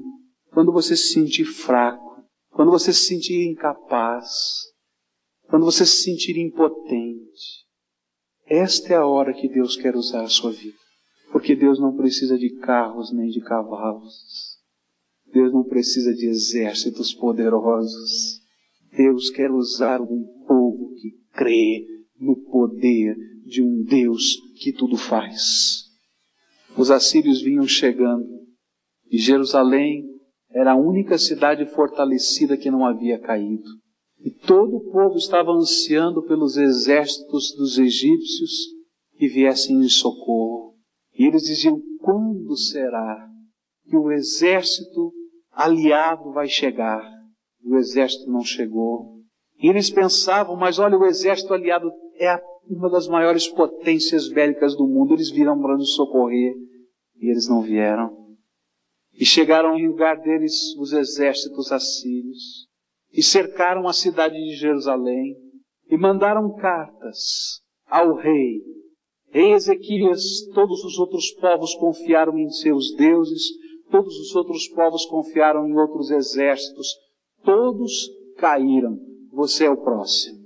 quando 0.52 0.72
você 0.72 0.96
se 0.96 1.14
sentir 1.14 1.46
fraco, 1.46 2.24
quando 2.52 2.70
você 2.70 2.94
se 2.94 3.08
sentir 3.08 3.50
incapaz, 3.50 4.30
quando 5.50 5.66
você 5.66 5.84
se 5.84 6.04
sentir 6.04 6.38
impotente, 6.38 7.66
esta 8.46 8.94
é 8.94 8.98
a 8.98 9.06
hora 9.06 9.34
que 9.34 9.50
Deus 9.50 9.76
quer 9.76 9.96
usar 9.96 10.24
a 10.24 10.30
sua 10.30 10.52
vida. 10.52 10.78
Porque 11.32 11.56
Deus 11.56 11.80
não 11.80 11.96
precisa 11.96 12.38
de 12.38 12.50
carros 12.58 13.12
nem 13.12 13.30
de 13.30 13.42
cavalos. 13.42 14.60
Deus 15.34 15.52
não 15.52 15.64
precisa 15.64 16.14
de 16.14 16.28
exércitos 16.28 17.14
poderosos. 17.14 18.41
Deus 18.92 19.30
quer 19.30 19.52
usar 19.52 20.02
um 20.02 20.24
povo 20.48 20.94
que 20.96 21.12
crê 21.34 21.86
no 22.20 22.36
poder 22.36 23.16
de 23.46 23.64
um 23.64 23.84
Deus 23.84 24.38
que 24.62 24.72
tudo 24.72 24.98
faz. 24.98 25.90
Os 26.78 26.92
assírios 26.92 27.42
vinham 27.42 27.68
chegando 27.68 28.28
e 29.10 29.18
Jerusalém 29.18 30.06
era 30.50 30.74
a 30.74 30.78
única 30.78 31.18
cidade 31.18 31.66
fortalecida 31.66 32.58
que 32.58 32.70
não 32.70 32.86
havia 32.86 33.20
caído. 33.20 33.70
E 34.20 34.30
todo 34.30 34.78
o 34.78 34.92
povo 34.92 35.18
estava 35.18 35.52
ansiando 35.52 36.22
pelos 36.24 36.56
exércitos 36.58 37.56
dos 37.58 37.78
egípcios 37.78 38.52
que 39.18 39.28
viessem 39.28 39.78
em 39.78 39.90
socorro. 39.90 40.76
E 41.18 41.26
eles 41.26 41.44
diziam: 41.44 41.82
quando 42.00 42.56
será 42.56 43.28
que 43.86 43.98
o 43.98 44.12
exército 44.12 45.12
aliado 45.52 46.32
vai 46.32 46.48
chegar? 46.48 47.21
O 47.64 47.78
exército 47.78 48.30
não 48.30 48.42
chegou. 48.42 49.22
E 49.60 49.68
eles 49.68 49.90
pensavam: 49.90 50.56
mas 50.56 50.80
olha, 50.80 50.98
o 50.98 51.06
exército 51.06 51.54
aliado 51.54 51.92
é 52.20 52.42
uma 52.68 52.90
das 52.90 53.08
maiores 53.08 53.48
potências 53.48 54.30
bélicas 54.30 54.76
do 54.76 54.88
mundo. 54.88 55.14
Eles 55.14 55.30
viram 55.30 55.60
para 55.62 55.76
nos 55.76 55.94
socorrer. 55.96 56.54
E 57.18 57.30
eles 57.30 57.48
não 57.48 57.62
vieram. 57.62 58.22
E 59.14 59.26
chegaram 59.26 59.78
em 59.78 59.88
lugar 59.88 60.20
deles 60.20 60.76
os 60.78 60.94
exércitos 60.94 61.72
assírios 61.72 62.68
e 63.14 63.22
cercaram 63.22 63.88
a 63.88 63.94
cidade 63.94 64.36
de 64.36 64.56
Jerusalém 64.56 65.36
e 65.90 65.98
mandaram 65.98 66.56
cartas 66.56 67.62
ao 67.88 68.16
rei. 68.16 68.62
Rei 69.30 69.54
Ezequias, 69.54 70.24
todos 70.54 70.84
os 70.84 70.98
outros 70.98 71.32
povos 71.34 71.76
confiaram 71.76 72.38
em 72.38 72.50
seus 72.50 72.96
deuses, 72.96 73.44
todos 73.90 74.18
os 74.18 74.36
outros 74.36 74.68
povos 74.70 75.06
confiaram 75.06 75.68
em 75.68 75.78
outros 75.78 76.10
exércitos, 76.10 76.88
todos 77.44 78.10
caíram. 78.38 78.98
Você 79.32 79.66
é 79.66 79.70
o 79.70 79.78
próximo. 79.78 80.42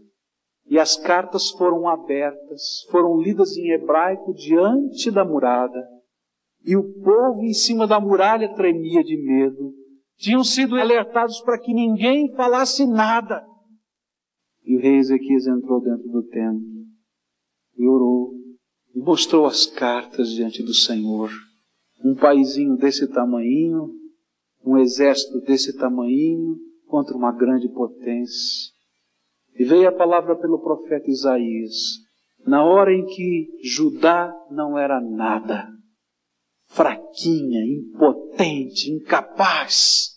E 0.67 0.79
as 0.79 0.97
cartas 0.97 1.51
foram 1.51 1.87
abertas, 1.87 2.85
foram 2.89 3.21
lidas 3.21 3.55
em 3.55 3.71
hebraico 3.71 4.33
diante 4.33 5.11
da 5.11 5.23
murada, 5.23 5.87
e 6.63 6.75
o 6.75 6.83
povo 7.03 7.43
em 7.43 7.53
cima 7.53 7.85
da 7.85 7.99
muralha 7.99 8.51
tremia 8.55 9.03
de 9.03 9.15
medo 9.15 9.73
tinham 10.17 10.43
sido 10.43 10.75
alertados 10.75 11.39
para 11.41 11.59
que 11.59 11.73
ninguém 11.73 12.33
falasse 12.33 12.87
nada. 12.87 13.45
E 14.63 14.75
o 14.75 14.79
rei 14.79 14.95
Ezequias 14.95 15.45
entrou 15.45 15.79
dentro 15.79 16.09
do 16.09 16.23
templo 16.23 16.85
e 17.77 17.87
orou 17.87 18.33
e 18.95 18.99
mostrou 18.99 19.45
as 19.45 19.67
cartas 19.67 20.29
diante 20.29 20.63
do 20.63 20.73
Senhor. 20.73 21.29
Um 22.03 22.15
paizinho 22.15 22.75
desse 22.75 23.07
tamanho, 23.07 23.91
um 24.65 24.77
exército 24.77 25.39
desse 25.41 25.77
tamanho 25.77 26.55
contra 26.95 27.17
uma 27.17 27.33
grande 27.33 27.67
potência. 27.67 28.71
E 29.59 29.65
veio 29.65 29.89
a 29.89 29.91
palavra 29.91 30.33
pelo 30.33 30.59
profeta 30.59 31.09
Isaías, 31.09 31.73
na 32.47 32.63
hora 32.63 32.93
em 32.93 33.05
que 33.05 33.49
Judá 33.61 34.33
não 34.49 34.79
era 34.79 35.01
nada 35.01 35.67
fraquinha, 36.67 37.59
impotente, 37.65 38.91
incapaz. 38.91 40.11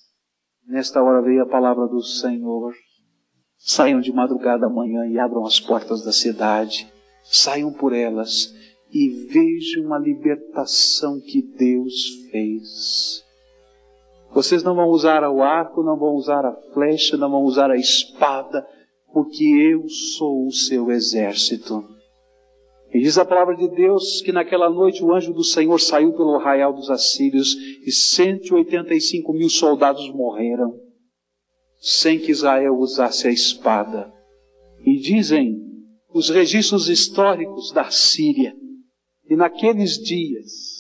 Nesta 0.69 1.03
hora 1.03 1.21
veio 1.21 1.43
a 1.43 1.49
palavra 1.49 1.89
do 1.89 2.01
Senhor. 2.01 2.73
Saiam 3.57 4.01
de 4.01 4.13
madrugada 4.13 4.67
amanhã 4.67 5.05
e 5.07 5.19
abram 5.19 5.45
as 5.45 5.59
portas 5.59 6.05
da 6.05 6.13
cidade. 6.13 6.89
Saiam 7.25 7.73
por 7.73 7.93
elas 7.93 8.55
e 8.93 9.27
vejam 9.27 9.93
a 9.93 9.99
libertação 9.99 11.21
que 11.21 11.43
Deus 11.43 11.93
fez. 12.31 13.28
Vocês 14.33 14.63
não 14.63 14.75
vão 14.75 14.89
usar 14.89 15.23
o 15.29 15.43
arco, 15.43 15.83
não 15.83 15.99
vão 15.99 16.15
usar 16.15 16.45
a 16.45 16.55
flecha, 16.73 17.17
não 17.17 17.31
vão 17.31 17.43
usar 17.43 17.71
a 17.71 17.77
espada, 17.77 18.67
porque 19.13 19.45
eu 19.45 19.89
sou 19.89 20.47
o 20.47 20.53
seu 20.53 20.91
exército. 20.91 21.83
E 22.93 23.01
diz 23.01 23.19
a 23.19 23.25
palavra 23.25 23.55
de 23.55 23.69
Deus 23.69 24.23
que 24.23 24.33
naquela 24.33 24.71
noite 24.71 25.03
o 25.03 25.13
anjo 25.13 25.33
do 25.33 25.45
Senhor 25.45 25.79
saiu 25.79 26.13
pelo 26.13 26.37
arraial 26.37 26.73
dos 26.73 26.91
assírios 26.91 27.55
e 27.87 27.93
185 27.93 29.33
mil 29.33 29.49
soldados 29.51 30.11
morreram, 30.11 30.75
sem 31.81 32.19
que 32.19 32.31
Israel 32.31 32.75
usasse 32.77 33.29
a 33.29 33.31
espada. 33.31 34.13
E 34.85 34.99
dizem 35.01 35.57
os 36.13 36.31
registros 36.31 36.89
históricos 36.89 37.73
da 37.73 37.91
Síria, 37.91 38.55
e 39.29 39.37
naqueles 39.37 39.99
dias 39.99 40.78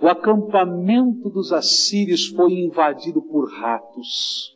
o 0.00 0.08
acampamento 0.08 1.30
dos 1.30 1.52
assírios 1.52 2.28
foi 2.28 2.52
invadido 2.52 3.22
por 3.22 3.50
ratos. 3.50 4.52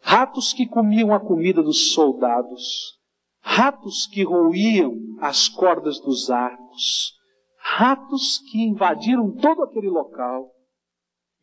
Ratos 0.00 0.52
que 0.52 0.66
comiam 0.66 1.12
a 1.12 1.20
comida 1.20 1.62
dos 1.62 1.92
soldados 1.92 3.02
ratos 3.42 4.06
que 4.06 4.22
roíam 4.22 4.96
as 5.20 5.48
cordas 5.48 6.00
dos 6.00 6.30
arcos, 6.30 7.12
ratos 7.58 8.38
que 8.50 8.62
invadiram 8.62 9.34
todo 9.34 9.64
aquele 9.64 9.90
local. 9.90 10.50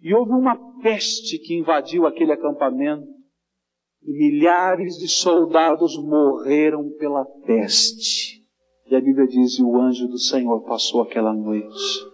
E 0.02 0.13
houve 0.13 0.32
uma 0.32 0.58
peste 0.82 1.38
que 1.38 1.58
invadiu 1.58 2.08
aquele 2.08 2.32
acampamento, 2.32 3.06
e 4.02 4.12
milhares 4.13 4.95
de 4.98 5.10
soldados 5.10 5.98
morreram 6.02 6.89
pela 6.98 7.26
peste. 7.45 8.39
E 8.89 8.95
a 8.95 9.02
Bíblia 9.02 9.28
diz: 9.28 9.60
e 9.60 9.63
o 9.63 9.78
anjo 9.78 10.08
do 10.08 10.17
Senhor 10.17 10.62
passou 10.63 11.02
aquela 11.02 11.34
noite. 11.34 12.10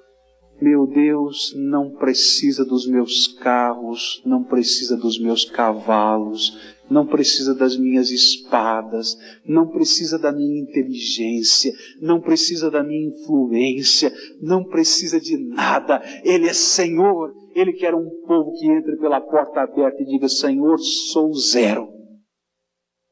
Meu 0.61 0.87
Deus 0.87 1.53
não 1.57 1.91
precisa 1.91 2.63
dos 2.63 2.87
meus 2.87 3.27
carros, 3.27 4.21
não 4.25 4.41
precisa 4.41 4.95
dos 4.95 5.19
meus 5.19 5.43
cavalos, 5.43 6.75
não 6.89 7.05
precisa 7.05 7.53
das 7.53 7.75
minhas 7.77 8.09
espadas, 8.09 9.17
não 9.45 9.67
precisa 9.67 10.17
da 10.17 10.31
minha 10.31 10.61
inteligência, 10.61 11.73
não 11.99 12.21
precisa 12.21 12.71
da 12.71 12.81
minha 12.81 13.09
influência, 13.09 14.13
não 14.41 14.63
precisa 14.63 15.19
de 15.19 15.37
nada. 15.37 16.01
Ele 16.23 16.47
é 16.47 16.53
Senhor, 16.53 17.33
Ele 17.53 17.73
quer 17.73 17.93
um 17.93 18.09
povo 18.25 18.53
que 18.53 18.65
entre 18.71 18.95
pela 18.97 19.19
porta 19.19 19.61
aberta 19.61 20.01
e 20.03 20.05
diga: 20.05 20.29
Senhor, 20.29 20.77
sou 21.11 21.33
zero, 21.33 21.89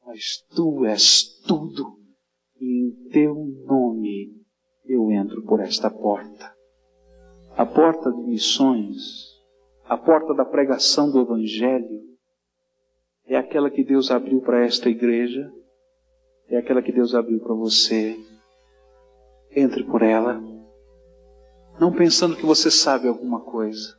mas 0.06 0.42
tu 0.54 0.86
és 0.86 1.24
tudo, 1.46 1.98
e 2.58 2.86
em 2.86 3.10
teu 3.10 3.34
nome 3.66 4.32
eu 4.86 5.10
entro 5.10 5.42
por 5.44 5.60
esta 5.60 5.90
porta. 5.90 6.53
A 7.56 7.64
porta 7.64 8.10
de 8.10 8.20
missões, 8.22 9.32
a 9.84 9.96
porta 9.96 10.34
da 10.34 10.44
pregação 10.44 11.08
do 11.08 11.20
Evangelho, 11.20 12.02
é 13.26 13.36
aquela 13.36 13.70
que 13.70 13.84
Deus 13.84 14.10
abriu 14.10 14.40
para 14.40 14.66
esta 14.66 14.90
igreja, 14.90 15.48
é 16.48 16.56
aquela 16.56 16.82
que 16.82 16.90
Deus 16.90 17.14
abriu 17.14 17.38
para 17.38 17.54
você. 17.54 18.18
Entre 19.52 19.84
por 19.84 20.02
ela, 20.02 20.42
não 21.78 21.92
pensando 21.92 22.34
que 22.36 22.44
você 22.44 22.72
sabe 22.72 23.06
alguma 23.06 23.40
coisa, 23.40 23.96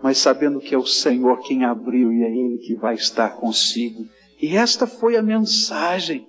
mas 0.00 0.18
sabendo 0.18 0.60
que 0.60 0.72
é 0.72 0.78
o 0.78 0.86
Senhor 0.86 1.40
quem 1.40 1.64
abriu 1.64 2.12
e 2.12 2.22
é 2.22 2.30
Ele 2.30 2.58
que 2.58 2.76
vai 2.76 2.94
estar 2.94 3.30
consigo. 3.30 4.06
E 4.40 4.56
esta 4.56 4.86
foi 4.86 5.16
a 5.16 5.22
mensagem, 5.22 6.24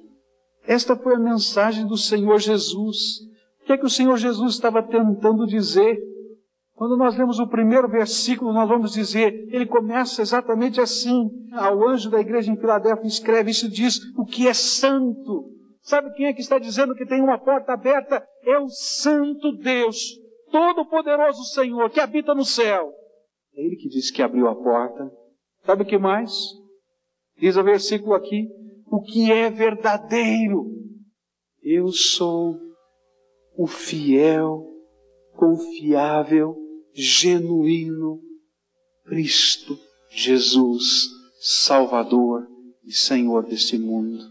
esta 0.65 0.95
foi 0.95 1.13
a 1.13 1.19
mensagem 1.19 1.85
do 1.85 1.97
Senhor 1.97 2.39
Jesus. 2.39 3.29
Que 3.69 3.73
é 3.73 3.77
que 3.77 3.85
o 3.85 3.89
Senhor 3.89 4.17
Jesus 4.17 4.55
estava 4.55 4.81
tentando 4.81 5.45
dizer? 5.45 5.95
Quando 6.73 6.97
nós 6.97 7.15
lemos 7.15 7.37
o 7.37 7.47
primeiro 7.47 7.87
versículo, 7.87 8.51
nós 8.51 8.67
vamos 8.67 8.93
dizer, 8.93 9.47
ele 9.53 9.67
começa 9.67 10.23
exatamente 10.23 10.81
assim. 10.81 11.29
Ao 11.53 11.87
anjo 11.87 12.09
da 12.09 12.19
igreja 12.19 12.51
em 12.51 12.57
Filadélfia 12.57 13.05
escreve 13.05 13.51
isso 13.51 13.69
diz 13.69 13.99
o 14.17 14.25
que 14.25 14.47
é 14.47 14.55
santo. 14.55 15.51
Sabe 15.83 16.11
quem 16.15 16.25
é 16.25 16.33
que 16.33 16.41
está 16.41 16.57
dizendo 16.57 16.95
que 16.95 17.05
tem 17.05 17.21
uma 17.21 17.37
porta 17.37 17.73
aberta? 17.73 18.27
É 18.43 18.57
o 18.57 18.67
santo 18.69 19.51
Deus, 19.57 20.15
todo-poderoso 20.51 21.43
Senhor, 21.53 21.91
que 21.91 21.99
habita 21.99 22.33
no 22.33 22.43
céu. 22.43 22.91
É 23.55 23.63
ele 23.63 23.75
que 23.75 23.87
disse 23.87 24.11
que 24.11 24.23
abriu 24.23 24.47
a 24.47 24.55
porta. 24.55 25.11
Sabe 25.63 25.83
o 25.83 25.85
que 25.85 25.99
mais? 25.99 26.31
Diz 27.37 27.55
o 27.55 27.63
versículo 27.63 28.15
aqui, 28.15 28.47
o 28.87 28.99
que 28.99 29.31
é 29.31 29.47
verdadeiro. 29.51 30.65
Eu 31.61 31.89
sou 31.89 32.68
o 33.59 33.67
fiel, 33.67 34.65
confiável 35.35 36.55
genuíno 36.93 38.21
Cristo 39.03 39.77
Jesus, 40.09 41.09
Salvador 41.41 42.47
e 42.85 42.93
Senhor 42.93 43.45
deste 43.45 43.77
mundo. 43.77 44.23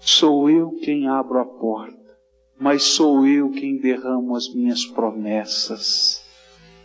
Sou 0.00 0.50
eu 0.50 0.72
quem 0.82 1.06
abro 1.06 1.38
a 1.38 1.44
porta, 1.44 2.18
mas 2.58 2.82
sou 2.82 3.24
eu 3.24 3.52
quem 3.52 3.78
derramo 3.78 4.34
as 4.34 4.52
minhas 4.52 4.84
promessas. 4.84 6.20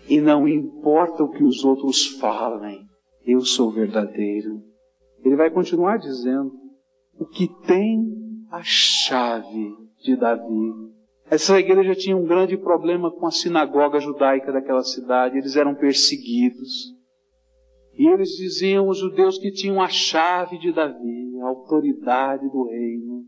E 0.08 0.22
não 0.22 0.48
importa 0.48 1.24
o 1.24 1.32
que 1.32 1.44
os 1.44 1.66
outros 1.66 2.06
falem, 2.20 2.80
eu 3.26 3.42
sou 3.42 3.72
verdadeiro. 3.72 4.62
Ele 5.26 5.36
vai 5.36 5.50
continuar 5.50 5.98
dizendo: 5.98 6.52
o 7.18 7.26
que 7.26 7.48
tem 7.66 8.06
a 8.52 8.62
chave 8.62 9.74
de 10.04 10.16
Davi 10.16 10.90
essa 11.30 11.60
igreja 11.60 11.94
tinha 11.94 12.18
um 12.18 12.26
grande 12.26 12.58
problema 12.58 13.12
com 13.12 13.28
a 13.28 13.32
sinagoga 13.32 14.00
judaica 14.00 14.52
daquela 14.52 14.84
cidade, 14.84 15.38
eles 15.38 15.56
eram 15.56 15.76
perseguidos. 15.76 16.96
E 17.94 18.08
eles 18.08 18.30
diziam 18.30 18.88
os 18.88 18.98
judeus 18.98 19.38
que 19.38 19.52
tinham 19.52 19.82
a 19.82 19.88
chave 19.88 20.58
de 20.58 20.72
Davi, 20.72 21.40
a 21.42 21.48
autoridade 21.48 22.50
do 22.50 22.64
reino. 22.68 23.26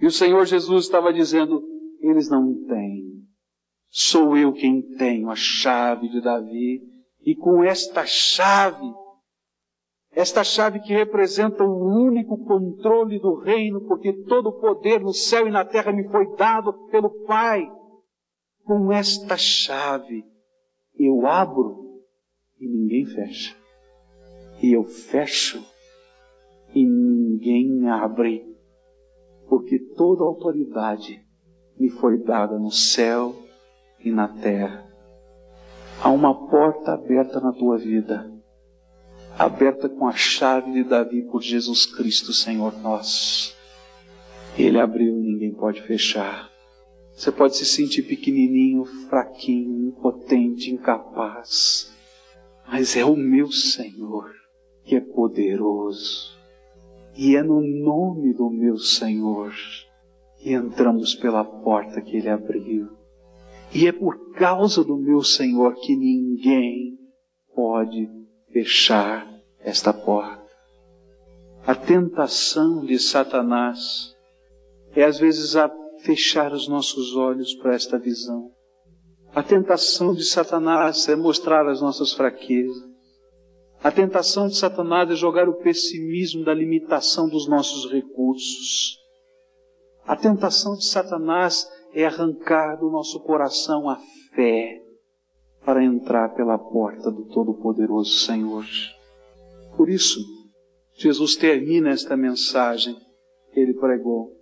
E 0.00 0.06
o 0.06 0.10
Senhor 0.10 0.44
Jesus 0.46 0.84
estava 0.84 1.12
dizendo: 1.12 1.62
eles 2.00 2.30
não 2.30 2.64
têm. 2.66 3.02
Sou 3.88 4.36
eu 4.36 4.52
quem 4.52 4.82
tenho 4.96 5.30
a 5.30 5.36
chave 5.36 6.08
de 6.08 6.20
Davi, 6.20 6.82
e 7.24 7.34
com 7.34 7.64
esta 7.64 8.04
chave 8.04 8.84
esta 10.14 10.44
chave 10.44 10.78
que 10.80 10.92
representa 10.92 11.64
o 11.64 12.06
único 12.06 12.38
controle 12.44 13.18
do 13.18 13.34
reino, 13.34 13.80
porque 13.82 14.12
todo 14.24 14.48
o 14.48 14.60
poder 14.60 15.00
no 15.00 15.12
céu 15.12 15.48
e 15.48 15.50
na 15.50 15.64
terra 15.64 15.92
me 15.92 16.08
foi 16.08 16.36
dado 16.36 16.72
pelo 16.88 17.10
Pai. 17.26 17.68
Com 18.64 18.92
esta 18.92 19.36
chave 19.36 20.24
eu 20.96 21.26
abro 21.26 22.00
e 22.60 22.68
ninguém 22.68 23.04
fecha. 23.04 23.56
E 24.62 24.72
eu 24.72 24.84
fecho 24.84 25.60
e 26.72 26.86
ninguém 26.86 27.88
abre. 27.88 28.44
Porque 29.48 29.78
toda 29.96 30.22
a 30.22 30.26
autoridade 30.26 31.20
me 31.78 31.90
foi 31.90 32.22
dada 32.22 32.56
no 32.56 32.70
céu 32.70 33.34
e 33.98 34.12
na 34.12 34.28
terra. 34.28 34.86
Há 36.00 36.10
uma 36.10 36.48
porta 36.48 36.92
aberta 36.92 37.40
na 37.40 37.52
tua 37.52 37.76
vida 37.76 38.33
aberta 39.38 39.88
com 39.88 40.06
a 40.06 40.12
chave 40.12 40.72
de 40.72 40.84
Davi 40.84 41.22
por 41.22 41.42
Jesus 41.42 41.86
Cristo, 41.86 42.32
Senhor 42.32 42.72
nosso. 42.80 43.54
Ele 44.56 44.78
abriu, 44.78 45.14
ninguém 45.16 45.52
pode 45.52 45.82
fechar. 45.82 46.50
Você 47.12 47.30
pode 47.30 47.56
se 47.56 47.64
sentir 47.64 48.02
pequenininho, 48.02 48.84
fraquinho, 49.08 49.88
impotente, 49.88 50.70
incapaz. 50.70 51.92
Mas 52.66 52.96
é 52.96 53.04
o 53.04 53.16
meu 53.16 53.50
Senhor 53.50 54.32
que 54.84 54.96
é 54.96 55.00
poderoso. 55.00 56.34
E 57.16 57.36
é 57.36 57.42
no 57.42 57.60
nome 57.60 58.32
do 58.34 58.50
meu 58.50 58.76
Senhor 58.76 59.54
que 60.38 60.52
entramos 60.52 61.14
pela 61.14 61.44
porta 61.44 62.00
que 62.00 62.16
Ele 62.16 62.28
abriu. 62.28 62.90
E 63.72 63.86
é 63.86 63.92
por 63.92 64.32
causa 64.32 64.84
do 64.84 64.96
meu 64.96 65.22
Senhor 65.22 65.74
que 65.74 65.96
ninguém 65.96 66.98
pode 67.54 68.08
fechar 68.54 69.28
esta 69.58 69.92
porta. 69.92 70.44
A 71.66 71.74
tentação 71.74 72.84
de 72.84 73.00
Satanás 73.00 74.14
é 74.94 75.02
às 75.02 75.18
vezes 75.18 75.56
a 75.56 75.68
fechar 76.04 76.52
os 76.52 76.68
nossos 76.68 77.16
olhos 77.16 77.52
para 77.56 77.74
esta 77.74 77.98
visão. 77.98 78.52
A 79.34 79.42
tentação 79.42 80.14
de 80.14 80.22
Satanás 80.22 81.08
é 81.08 81.16
mostrar 81.16 81.68
as 81.68 81.80
nossas 81.80 82.12
fraquezas. 82.12 82.94
A 83.82 83.90
tentação 83.90 84.46
de 84.46 84.56
Satanás 84.56 85.10
é 85.10 85.16
jogar 85.16 85.48
o 85.48 85.54
pessimismo 85.54 86.44
da 86.44 86.54
limitação 86.54 87.28
dos 87.28 87.48
nossos 87.48 87.90
recursos. 87.90 88.96
A 90.06 90.14
tentação 90.14 90.76
de 90.76 90.84
Satanás 90.84 91.68
é 91.92 92.06
arrancar 92.06 92.76
do 92.76 92.88
nosso 92.88 93.18
coração 93.20 93.88
a 93.88 93.98
fé 94.36 94.83
para 95.64 95.82
entrar 95.82 96.34
pela 96.34 96.58
porta 96.58 97.10
do 97.10 97.24
Todo-Poderoso 97.26 98.18
Senhor. 98.18 98.64
Por 99.76 99.88
isso, 99.88 100.20
Jesus 100.94 101.36
termina 101.36 101.90
esta 101.90 102.16
mensagem 102.16 102.96
que 103.52 103.60
ele 103.60 103.74
pregou, 103.74 104.32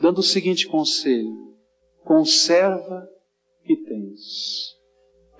dando 0.00 0.18
o 0.18 0.22
seguinte 0.22 0.66
conselho: 0.68 1.54
conserva 2.04 3.08
o 3.60 3.66
que 3.66 3.76
tens, 3.76 4.76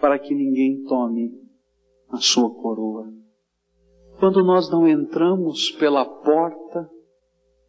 para 0.00 0.18
que 0.18 0.34
ninguém 0.34 0.84
tome 0.84 1.32
a 2.08 2.18
sua 2.18 2.54
coroa. 2.54 3.12
Quando 4.18 4.44
nós 4.44 4.70
não 4.70 4.86
entramos 4.86 5.72
pela 5.72 6.04
porta 6.04 6.88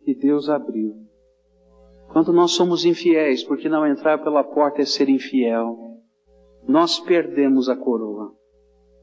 que 0.03 0.13
Deus 0.13 0.49
abriu, 0.49 1.03
quando 2.11 2.31
nós 2.31 2.51
somos 2.51 2.85
infiéis, 2.85 3.43
porque 3.43 3.67
não 3.67 3.87
entrar 3.87 4.23
pela 4.23 4.43
porta 4.43 4.81
é 4.81 4.85
ser 4.85 5.09
infiel, 5.09 5.93
nós 6.67 6.99
perdemos 6.99 7.67
a 7.67 7.75
coroa. 7.75 8.33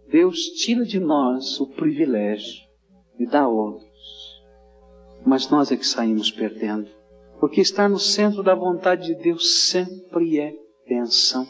Deus 0.08 0.38
tira 0.56 0.84
de 0.84 0.98
nós 0.98 1.60
o 1.60 1.66
privilégio 1.66 2.64
e 3.18 3.26
dá 3.26 3.46
outros. 3.46 4.42
Mas 5.24 5.50
nós 5.50 5.70
é 5.70 5.76
que 5.76 5.86
saímos 5.86 6.30
perdendo. 6.30 6.88
Porque 7.38 7.60
estar 7.60 7.88
no 7.88 7.98
centro 7.98 8.42
da 8.42 8.54
vontade 8.54 9.08
de 9.08 9.14
Deus 9.14 9.68
sempre 9.68 10.38
é 10.38 10.54
bênção. 10.88 11.46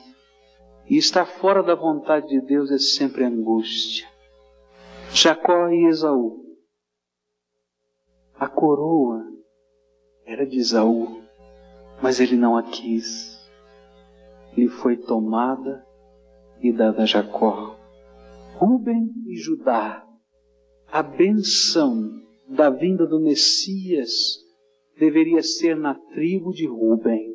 E 0.89 0.97
estar 0.97 1.25
fora 1.25 1.63
da 1.63 1.75
vontade 1.75 2.29
de 2.29 2.41
Deus 2.41 2.71
é 2.71 2.79
sempre 2.79 3.25
angústia. 3.25 4.09
Jacó 5.13 5.69
e 5.69 5.87
Esaú. 5.87 6.45
A 8.35 8.49
coroa 8.49 9.25
era 10.25 10.47
de 10.47 10.59
Esaú, 10.59 11.23
mas 12.03 12.21
ele 12.21 12.37
não 12.37 12.57
a 12.57 12.63
quis. 12.63 13.39
Lhe 14.57 14.69
foi 14.69 14.97
tomada 14.97 15.85
e 16.63 16.73
dada 16.73 17.03
a 17.03 17.07
Jacó. 17.07 17.77
Rubem 18.57 19.11
e 19.27 19.37
Judá, 19.37 20.07
a 20.93 21.03
benção 21.03 22.11
da 22.49 22.69
vinda 22.69 23.07
do 23.07 23.21
Messias 23.21 24.11
deveria 24.99 25.43
ser 25.43 25.77
na 25.77 25.95
tribo 25.95 26.53
de 26.53 26.67
Rubem, 26.67 27.33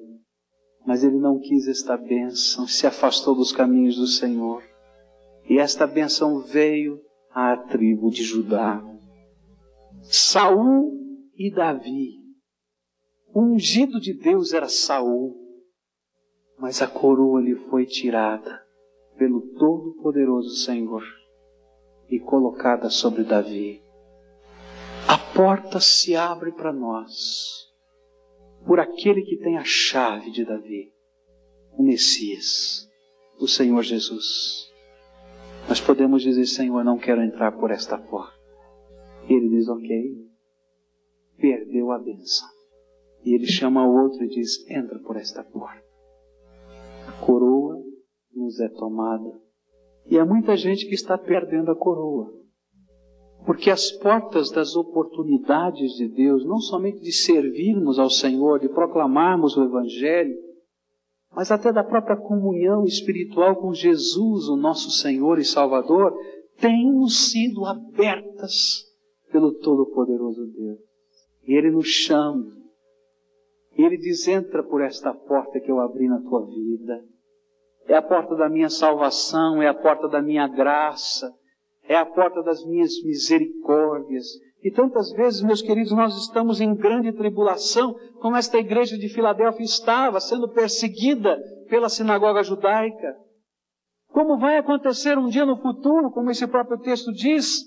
mas 0.85 1.03
ele 1.03 1.17
não 1.17 1.39
quis 1.39 1.67
esta 1.67 1.97
bênção, 1.97 2.67
se 2.67 2.85
afastou 2.85 3.33
dos 3.33 3.51
caminhos 3.51 3.95
do 3.95 4.05
Senhor. 4.05 4.63
E 5.49 5.57
esta 5.57 5.87
bênção 5.87 6.39
veio 6.41 6.99
à 7.31 7.57
tribo 7.57 8.11
de 8.11 8.23
Judá. 8.23 8.83
Saul 10.03 10.91
e 11.35 11.51
Davi. 11.51 12.23
O 13.33 13.41
ungido 13.41 13.99
de 13.99 14.13
Deus 14.13 14.53
era 14.53 14.69
Saul, 14.69 15.35
mas 16.59 16.81
a 16.81 16.87
coroa 16.87 17.41
lhe 17.41 17.55
foi 17.55 17.85
tirada 17.85 18.64
pelo 19.17 19.41
Todo-Poderoso 19.57 20.55
Senhor 20.63 21.03
e 22.09 22.19
colocada 22.19 22.89
sobre 22.89 23.23
Davi. 23.23 23.81
A 25.07 25.17
porta 25.17 25.79
se 25.79 26.15
abre 26.15 26.51
para 26.51 26.71
nós 26.71 27.65
por 28.65 28.79
aquele 28.79 29.21
que 29.21 29.37
tem 29.37 29.57
a 29.57 29.63
chave 29.63 30.31
de 30.31 30.43
Davi, 30.43 30.91
o 31.77 31.83
Messias, 31.83 32.89
o 33.39 33.47
Senhor 33.47 33.83
Jesus. 33.83 34.71
Nós 35.67 35.79
podemos 35.79 36.21
dizer, 36.21 36.45
Senhor, 36.45 36.83
não 36.83 36.97
quero 36.97 37.21
entrar 37.21 37.51
por 37.53 37.71
esta 37.71 37.97
porta. 37.97 38.35
E 39.27 39.33
ele 39.33 39.49
diz, 39.49 39.67
ok, 39.67 40.29
perdeu 41.37 41.91
a 41.91 41.99
bênção. 41.99 42.47
E 43.23 43.33
ele 43.33 43.47
chama 43.47 43.85
o 43.85 44.03
outro 44.03 44.23
e 44.23 44.27
diz, 44.27 44.69
entra 44.69 44.99
por 44.99 45.17
esta 45.17 45.43
porta. 45.43 45.83
A 47.07 47.11
coroa 47.25 47.84
nos 48.35 48.59
é 48.59 48.69
tomada. 48.69 49.39
E 50.07 50.19
há 50.19 50.25
muita 50.25 50.55
gente 50.55 50.87
que 50.87 50.93
está 50.93 51.17
perdendo 51.17 51.71
a 51.71 51.75
coroa. 51.75 52.31
Porque 53.45 53.69
as 53.69 53.91
portas 53.91 54.49
das 54.51 54.75
oportunidades 54.75 55.93
de 55.93 56.07
Deus, 56.07 56.45
não 56.45 56.57
somente 56.57 56.99
de 56.99 57.11
servirmos 57.11 57.99
ao 57.99 58.09
Senhor, 58.09 58.59
de 58.59 58.69
proclamarmos 58.69 59.55
o 59.55 59.63
Evangelho, 59.63 60.35
mas 61.35 61.51
até 61.51 61.71
da 61.71 61.83
própria 61.83 62.15
comunhão 62.15 62.85
espiritual 62.85 63.57
com 63.57 63.73
Jesus, 63.73 64.47
o 64.47 64.55
nosso 64.55 64.89
Senhor 64.89 65.37
e 65.37 65.43
Salvador, 65.43 66.13
têm 66.59 67.07
sido 67.07 67.65
abertas 67.65 68.85
pelo 69.31 69.53
Todo-Poderoso 69.59 70.45
Deus. 70.47 70.79
E 71.45 71.53
Ele 71.53 71.71
nos 71.71 71.87
chama. 71.87 72.51
Ele 73.77 73.97
diz: 73.97 74.27
entra 74.27 74.63
por 74.63 74.81
esta 74.81 75.13
porta 75.13 75.59
que 75.59 75.69
eu 75.69 75.79
abri 75.79 76.07
na 76.07 76.21
tua 76.21 76.45
vida. 76.45 77.03
É 77.87 77.95
a 77.95 78.01
porta 78.01 78.35
da 78.35 78.49
minha 78.49 78.69
salvação, 78.69 79.61
é 79.61 79.67
a 79.67 79.73
porta 79.73 80.07
da 80.07 80.21
minha 80.21 80.47
graça, 80.47 81.31
é 81.87 81.95
a 81.95 82.05
porta 82.05 82.41
das 82.41 82.65
minhas 82.65 82.91
misericórdias, 83.03 84.25
e 84.65 84.71
tantas 84.71 85.11
vezes, 85.11 85.43
meus 85.43 85.61
queridos, 85.61 85.91
nós 85.91 86.17
estamos 86.17 86.59
em 86.59 86.73
grande 86.73 87.11
tribulação, 87.11 87.93
como 88.19 88.35
esta 88.35 88.57
igreja 88.57 88.97
de 88.97 89.07
Filadélfia 89.07 89.63
estava, 89.63 90.19
sendo 90.19 90.49
perseguida 90.49 91.39
pela 91.69 91.87
sinagoga 91.87 92.41
judaica. 92.41 93.15
Como 94.07 94.39
vai 94.39 94.57
acontecer 94.57 95.19
um 95.19 95.27
dia 95.27 95.45
no 95.45 95.57
futuro, 95.57 96.09
como 96.09 96.31
esse 96.31 96.47
próprio 96.47 96.79
texto 96.79 97.11
diz, 97.13 97.63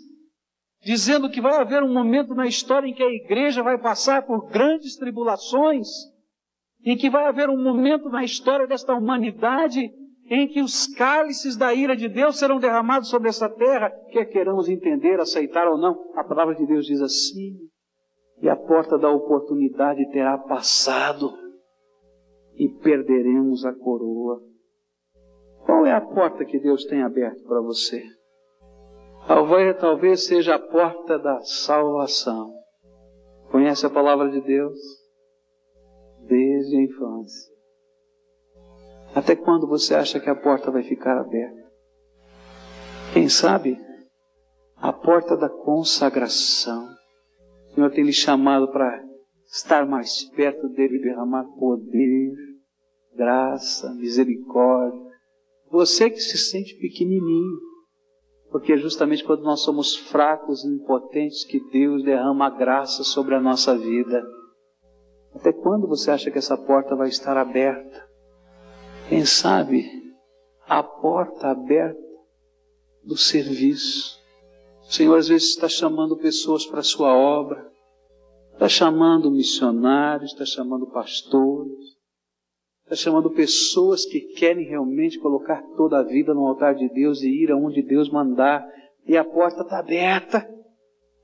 dizendo 0.83 1.31
que 1.31 1.41
vai 1.41 1.61
haver 1.61 1.85
um 1.85 1.93
momento 1.93 2.35
na 2.35 2.49
história 2.49 2.89
em 2.89 2.95
que 2.95 3.03
a 3.05 3.13
igreja 3.13 3.63
vai 3.63 3.79
passar 3.79 4.27
por 4.27 4.49
grandes 4.49 4.97
tribulações, 4.97 5.87
em 6.85 6.97
que 6.97 7.09
vai 7.09 7.27
haver 7.27 7.49
um 7.49 7.63
momento 7.63 8.09
na 8.09 8.25
história 8.25 8.67
desta 8.67 8.93
humanidade 8.93 9.89
em 10.31 10.47
que 10.47 10.61
os 10.61 10.87
cálices 10.87 11.57
da 11.57 11.73
ira 11.73 11.97
de 11.97 12.09
Deus 12.09 12.39
serão 12.39 12.59
derramados 12.59 13.09
sobre 13.09 13.29
essa 13.29 13.49
terra, 13.49 13.91
quer 14.11 14.27
queiramos 14.27 14.69
entender, 14.69 15.19
aceitar 15.19 15.67
ou 15.67 15.79
não, 15.79 16.13
a 16.15 16.23
palavra 16.23 16.55
de 16.55 16.67
Deus 16.67 16.87
diz 16.87 17.01
assim, 17.01 17.57
e 18.43 18.49
a 18.49 18.55
porta 18.57 18.99
da 18.99 19.11
oportunidade 19.11 20.09
terá 20.11 20.37
passado, 20.37 21.33
e 22.55 22.69
perderemos 22.69 23.65
a 23.65 23.73
coroa. 23.73 24.43
Qual 25.65 25.87
é 25.87 25.93
a 25.93 26.01
porta 26.01 26.45
que 26.45 26.59
Deus 26.59 26.85
tem 26.85 27.03
aberto 27.03 27.45
para 27.45 27.61
você? 27.61 28.03
Talvez, 29.27 29.79
talvez 29.79 30.27
seja 30.27 30.57
a 30.57 30.59
porta 30.59 31.19
da 31.19 31.41
salvação. 31.41 32.53
Conhece 33.51 33.87
a 33.87 33.91
palavra 33.91 34.31
de 34.31 34.41
Deus? 34.41 34.79
Desde 36.27 36.77
a 36.77 36.83
infância. 36.83 37.58
Até 39.15 39.35
quando 39.35 39.67
você 39.67 39.95
acha 39.95 40.21
que 40.21 40.31
a 40.31 40.35
porta 40.35 40.71
vai 40.71 40.83
ficar 40.83 41.19
aberta? 41.19 41.69
Quem 43.13 43.29
sabe 43.29 43.79
a 44.81 44.93
porta 44.93 45.37
da 45.37 45.49
consagração. 45.49 46.89
O 47.67 47.75
Senhor 47.75 47.91
tem 47.91 48.05
lhe 48.05 48.13
chamado 48.13 48.71
para 48.71 49.03
estar 49.47 49.87
mais 49.87 50.25
perto 50.31 50.69
dele 50.69 50.99
e 50.99 51.03
derramar 51.03 51.45
poder, 51.59 52.33
graça, 53.15 53.93
misericórdia. 53.95 55.01
Você 55.71 56.09
que 56.09 56.21
se 56.21 56.39
sente 56.39 56.75
pequenininho, 56.79 57.59
porque 58.51 58.73
é 58.73 58.77
justamente 58.77 59.25
quando 59.25 59.43
nós 59.43 59.63
somos 59.63 59.97
fracos 59.97 60.65
e 60.65 60.69
impotentes 60.69 61.45
que 61.45 61.61
Deus 61.71 62.03
derrama 62.05 62.47
a 62.47 62.51
graça 62.51 63.03
sobre 63.03 63.35
a 63.35 63.41
nossa 63.41 63.77
vida. 63.77 64.25
Até 65.35 65.53
quando 65.53 65.87
você 65.87 66.11
acha 66.11 66.31
que 66.31 66.39
essa 66.39 66.57
porta 66.57 66.97
vai 66.97 67.09
estar 67.09 67.37
aberta? 67.37 68.08
Quem 69.09 69.25
sabe 69.25 69.91
a 70.67 70.83
porta 70.83 71.49
aberta 71.49 71.99
do 73.03 73.17
serviço. 73.17 74.19
O 74.83 74.93
Senhor 74.93 75.17
às 75.17 75.29
vezes 75.29 75.49
está 75.49 75.67
chamando 75.67 76.15
pessoas 76.19 76.67
para 76.67 76.81
a 76.81 76.85
sua 76.85 77.17
obra, 77.17 77.73
está 78.53 78.69
chamando 78.69 79.31
missionários, 79.31 80.33
está 80.33 80.45
chamando 80.45 80.87
pastores, 80.91 81.97
está 82.85 82.97
chamando 82.97 83.31
pessoas 83.31 84.05
que 84.05 84.21
querem 84.35 84.67
realmente 84.67 85.19
colocar 85.19 85.63
toda 85.75 85.99
a 85.99 86.03
vida 86.03 86.35
no 86.35 86.47
altar 86.47 86.75
de 86.75 86.89
Deus 86.91 87.23
e 87.23 87.29
ir 87.29 87.51
aonde 87.51 87.83
Deus 87.83 88.11
mandar, 88.11 88.67
e 89.07 89.17
a 89.17 89.25
porta 89.25 89.63
está 89.63 89.79
aberta. 89.79 90.47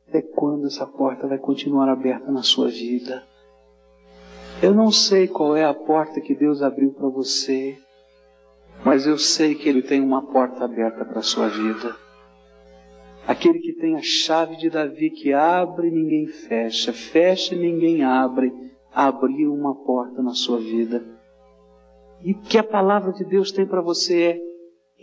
Até 0.08 0.22
quando 0.22 0.66
essa 0.66 0.86
porta 0.86 1.26
vai 1.26 1.38
continuar 1.38 1.90
aberta 1.90 2.32
na 2.32 2.42
sua 2.42 2.68
vida? 2.68 3.26
Eu 4.64 4.72
não 4.72 4.90
sei 4.90 5.28
qual 5.28 5.54
é 5.54 5.62
a 5.62 5.74
porta 5.74 6.22
que 6.22 6.34
Deus 6.34 6.62
abriu 6.62 6.90
para 6.94 7.06
você, 7.06 7.76
mas 8.82 9.06
eu 9.06 9.18
sei 9.18 9.54
que 9.54 9.68
Ele 9.68 9.82
tem 9.82 10.00
uma 10.00 10.22
porta 10.22 10.64
aberta 10.64 11.04
para 11.04 11.18
a 11.18 11.22
sua 11.22 11.48
vida. 11.48 11.94
Aquele 13.28 13.58
que 13.58 13.74
tem 13.74 13.94
a 13.94 14.00
chave 14.00 14.56
de 14.56 14.70
Davi 14.70 15.10
que 15.10 15.34
abre 15.34 15.88
e 15.88 15.90
ninguém 15.90 16.28
fecha, 16.28 16.94
fecha 16.94 17.54
e 17.54 17.58
ninguém 17.58 18.04
abre, 18.04 18.50
abriu 18.90 19.52
uma 19.52 19.74
porta 19.84 20.22
na 20.22 20.32
sua 20.32 20.56
vida. 20.56 21.04
E 22.22 22.32
o 22.32 22.40
que 22.40 22.56
a 22.56 22.64
palavra 22.64 23.12
de 23.12 23.22
Deus 23.22 23.52
tem 23.52 23.66
para 23.66 23.82
você 23.82 24.22
é: 24.22 24.40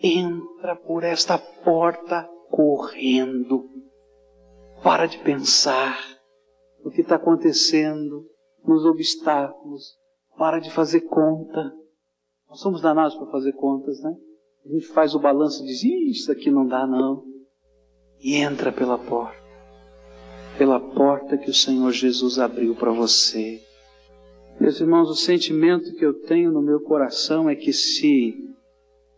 entra 0.02 0.76
por 0.76 1.04
esta 1.04 1.38
porta 1.38 2.28
correndo. 2.50 3.69
Para 4.82 5.06
de 5.06 5.19
pensar 5.19 6.00
o 6.84 6.89
que 6.89 7.02
está 7.02 7.17
acontecendo, 7.17 8.26
nos 8.65 8.86
obstáculos, 8.86 9.84
para 10.38 10.60
de 10.60 10.71
fazer 10.71 11.02
conta. 11.02 11.74
Nós 12.50 12.60
somos 12.60 12.82
danados 12.82 13.15
para 13.15 13.32
fazer 13.32 13.54
contas, 13.54 14.02
né? 14.02 14.13
A 14.65 14.69
gente 14.69 14.88
faz 14.88 15.15
o 15.15 15.19
balanço 15.19 15.63
e 15.63 15.67
diz, 15.67 15.84
isso 15.84 16.32
aqui 16.32 16.52
não 16.52 16.67
dá 16.67 16.86
não. 16.86 17.24
E 18.19 18.36
entra 18.36 18.71
pela 18.71 18.97
porta. 18.97 19.41
Pela 20.58 20.80
porta 20.80 21.38
que 21.38 21.50
o 21.50 21.54
Senhor 21.54 21.91
Jesus 21.91 22.38
abriu 22.38 22.76
para 22.76 22.91
você. 22.91 23.62
Meus 24.60 24.80
irmãos, 24.80 25.10
o 25.10 25.15
sentimento 25.15 25.95
que 25.95 26.06
eu 26.06 26.13
tenho 26.13 26.52
no 26.52 26.62
meu 26.62 26.82
coração 26.82 27.50
é 27.50 27.56
que 27.56 27.74
se 27.74 28.36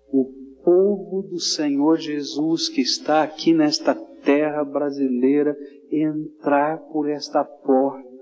o 0.09 0.31
povo 0.63 1.23
do 1.23 1.39
Senhor 1.39 1.97
Jesus 1.97 2.69
que 2.69 2.79
está 2.79 3.23
aqui 3.23 3.53
nesta 3.53 3.93
terra 3.93 4.63
brasileira 4.63 5.57
entrar 5.91 6.77
por 6.91 7.09
esta 7.09 7.43
porta, 7.43 8.12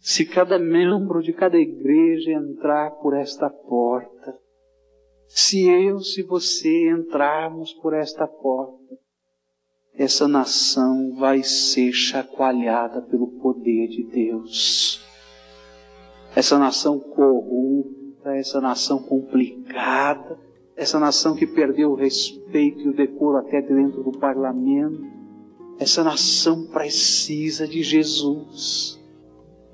se 0.00 0.24
cada 0.24 0.58
membro 0.58 1.22
de 1.22 1.32
cada 1.32 1.58
igreja 1.58 2.32
entrar 2.32 2.90
por 3.02 3.14
esta 3.14 3.50
porta, 3.50 4.38
se 5.26 5.68
eu, 5.68 6.00
se 6.00 6.22
você 6.22 6.90
entrarmos 6.90 7.72
por 7.74 7.92
esta 7.92 8.26
porta, 8.26 8.96
essa 9.94 10.28
nação 10.28 11.14
vai 11.16 11.42
ser 11.42 11.92
chacoalhada 11.92 13.02
pelo 13.02 13.26
poder 13.40 13.88
de 13.88 14.04
Deus. 14.04 15.04
Essa 16.34 16.58
nação 16.58 17.00
corrupta, 17.00 18.30
essa 18.36 18.60
nação 18.60 19.02
complicada, 19.02 20.38
essa 20.76 21.00
nação 21.00 21.34
que 21.34 21.46
perdeu 21.46 21.90
o 21.90 21.96
respeito 21.96 22.80
e 22.80 22.88
o 22.88 22.94
decoro 22.94 23.38
até 23.38 23.60
dentro 23.60 24.02
do 24.04 24.12
parlamento, 24.12 25.02
essa 25.80 26.04
nação 26.04 26.66
precisa 26.68 27.66
de 27.66 27.82
Jesus. 27.82 28.97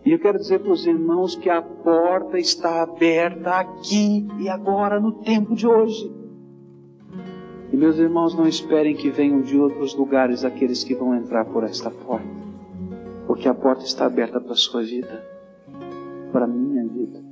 E 0.05 0.13
eu 0.13 0.19
quero 0.19 0.39
dizer 0.39 0.61
para 0.61 0.73
os 0.73 0.87
irmãos 0.87 1.35
que 1.35 1.49
a 1.49 1.63
porta 1.63 2.39
está 2.39 2.83
aberta 2.83 3.51
aqui 3.53 4.27
e 4.39 4.51
agora, 4.51 5.01
no 5.01 5.13
tempo 5.23 5.55
de 5.55 5.67
hoje. 5.67 6.13
E 7.73 7.77
meus 7.77 7.99
irmãos, 7.99 8.35
não 8.37 8.47
esperem 8.47 8.95
que 8.95 9.11
venham 9.11 9.41
de 9.41 9.59
outros 9.59 9.95
lugares 9.95 10.45
aqueles 10.45 10.85
que 10.85 10.95
vão 10.95 11.15
entrar 11.15 11.47
por 11.47 11.65
esta 11.65 11.91
porta, 11.91 12.29
porque 13.27 13.49
a 13.49 13.55
porta 13.55 13.85
está 13.85 14.05
aberta 14.05 14.39
para 14.41 14.53
a 14.53 14.57
sua 14.57 14.83
vida, 14.83 15.25
para 16.31 16.45
a 16.45 16.49
minha 16.49 16.87
vida. 16.87 17.23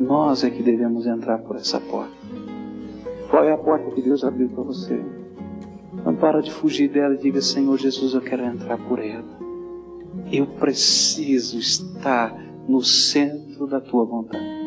Nós 0.00 0.44
é 0.44 0.50
que 0.50 0.62
devemos 0.62 1.06
entrar 1.06 1.38
por 1.38 1.56
essa 1.56 1.78
porta. 1.78 2.16
Qual 3.30 3.44
é 3.44 3.52
a 3.52 3.58
porta 3.58 3.90
que 3.90 4.00
Deus 4.00 4.24
abriu 4.24 4.48
para 4.48 4.62
você? 4.62 4.98
Não 6.04 6.16
para 6.16 6.40
de 6.40 6.50
fugir 6.50 6.88
dela 6.88 7.14
e 7.14 7.18
diga: 7.18 7.40
Senhor 7.42 7.76
Jesus, 7.76 8.14
eu 8.14 8.20
quero 8.22 8.44
entrar 8.44 8.78
por 8.78 8.98
ela. 8.98 9.45
Eu 10.32 10.46
preciso 10.46 11.58
estar 11.58 12.32
no 12.68 12.82
centro 12.82 13.66
da 13.66 13.80
tua 13.80 14.04
vontade. 14.04 14.65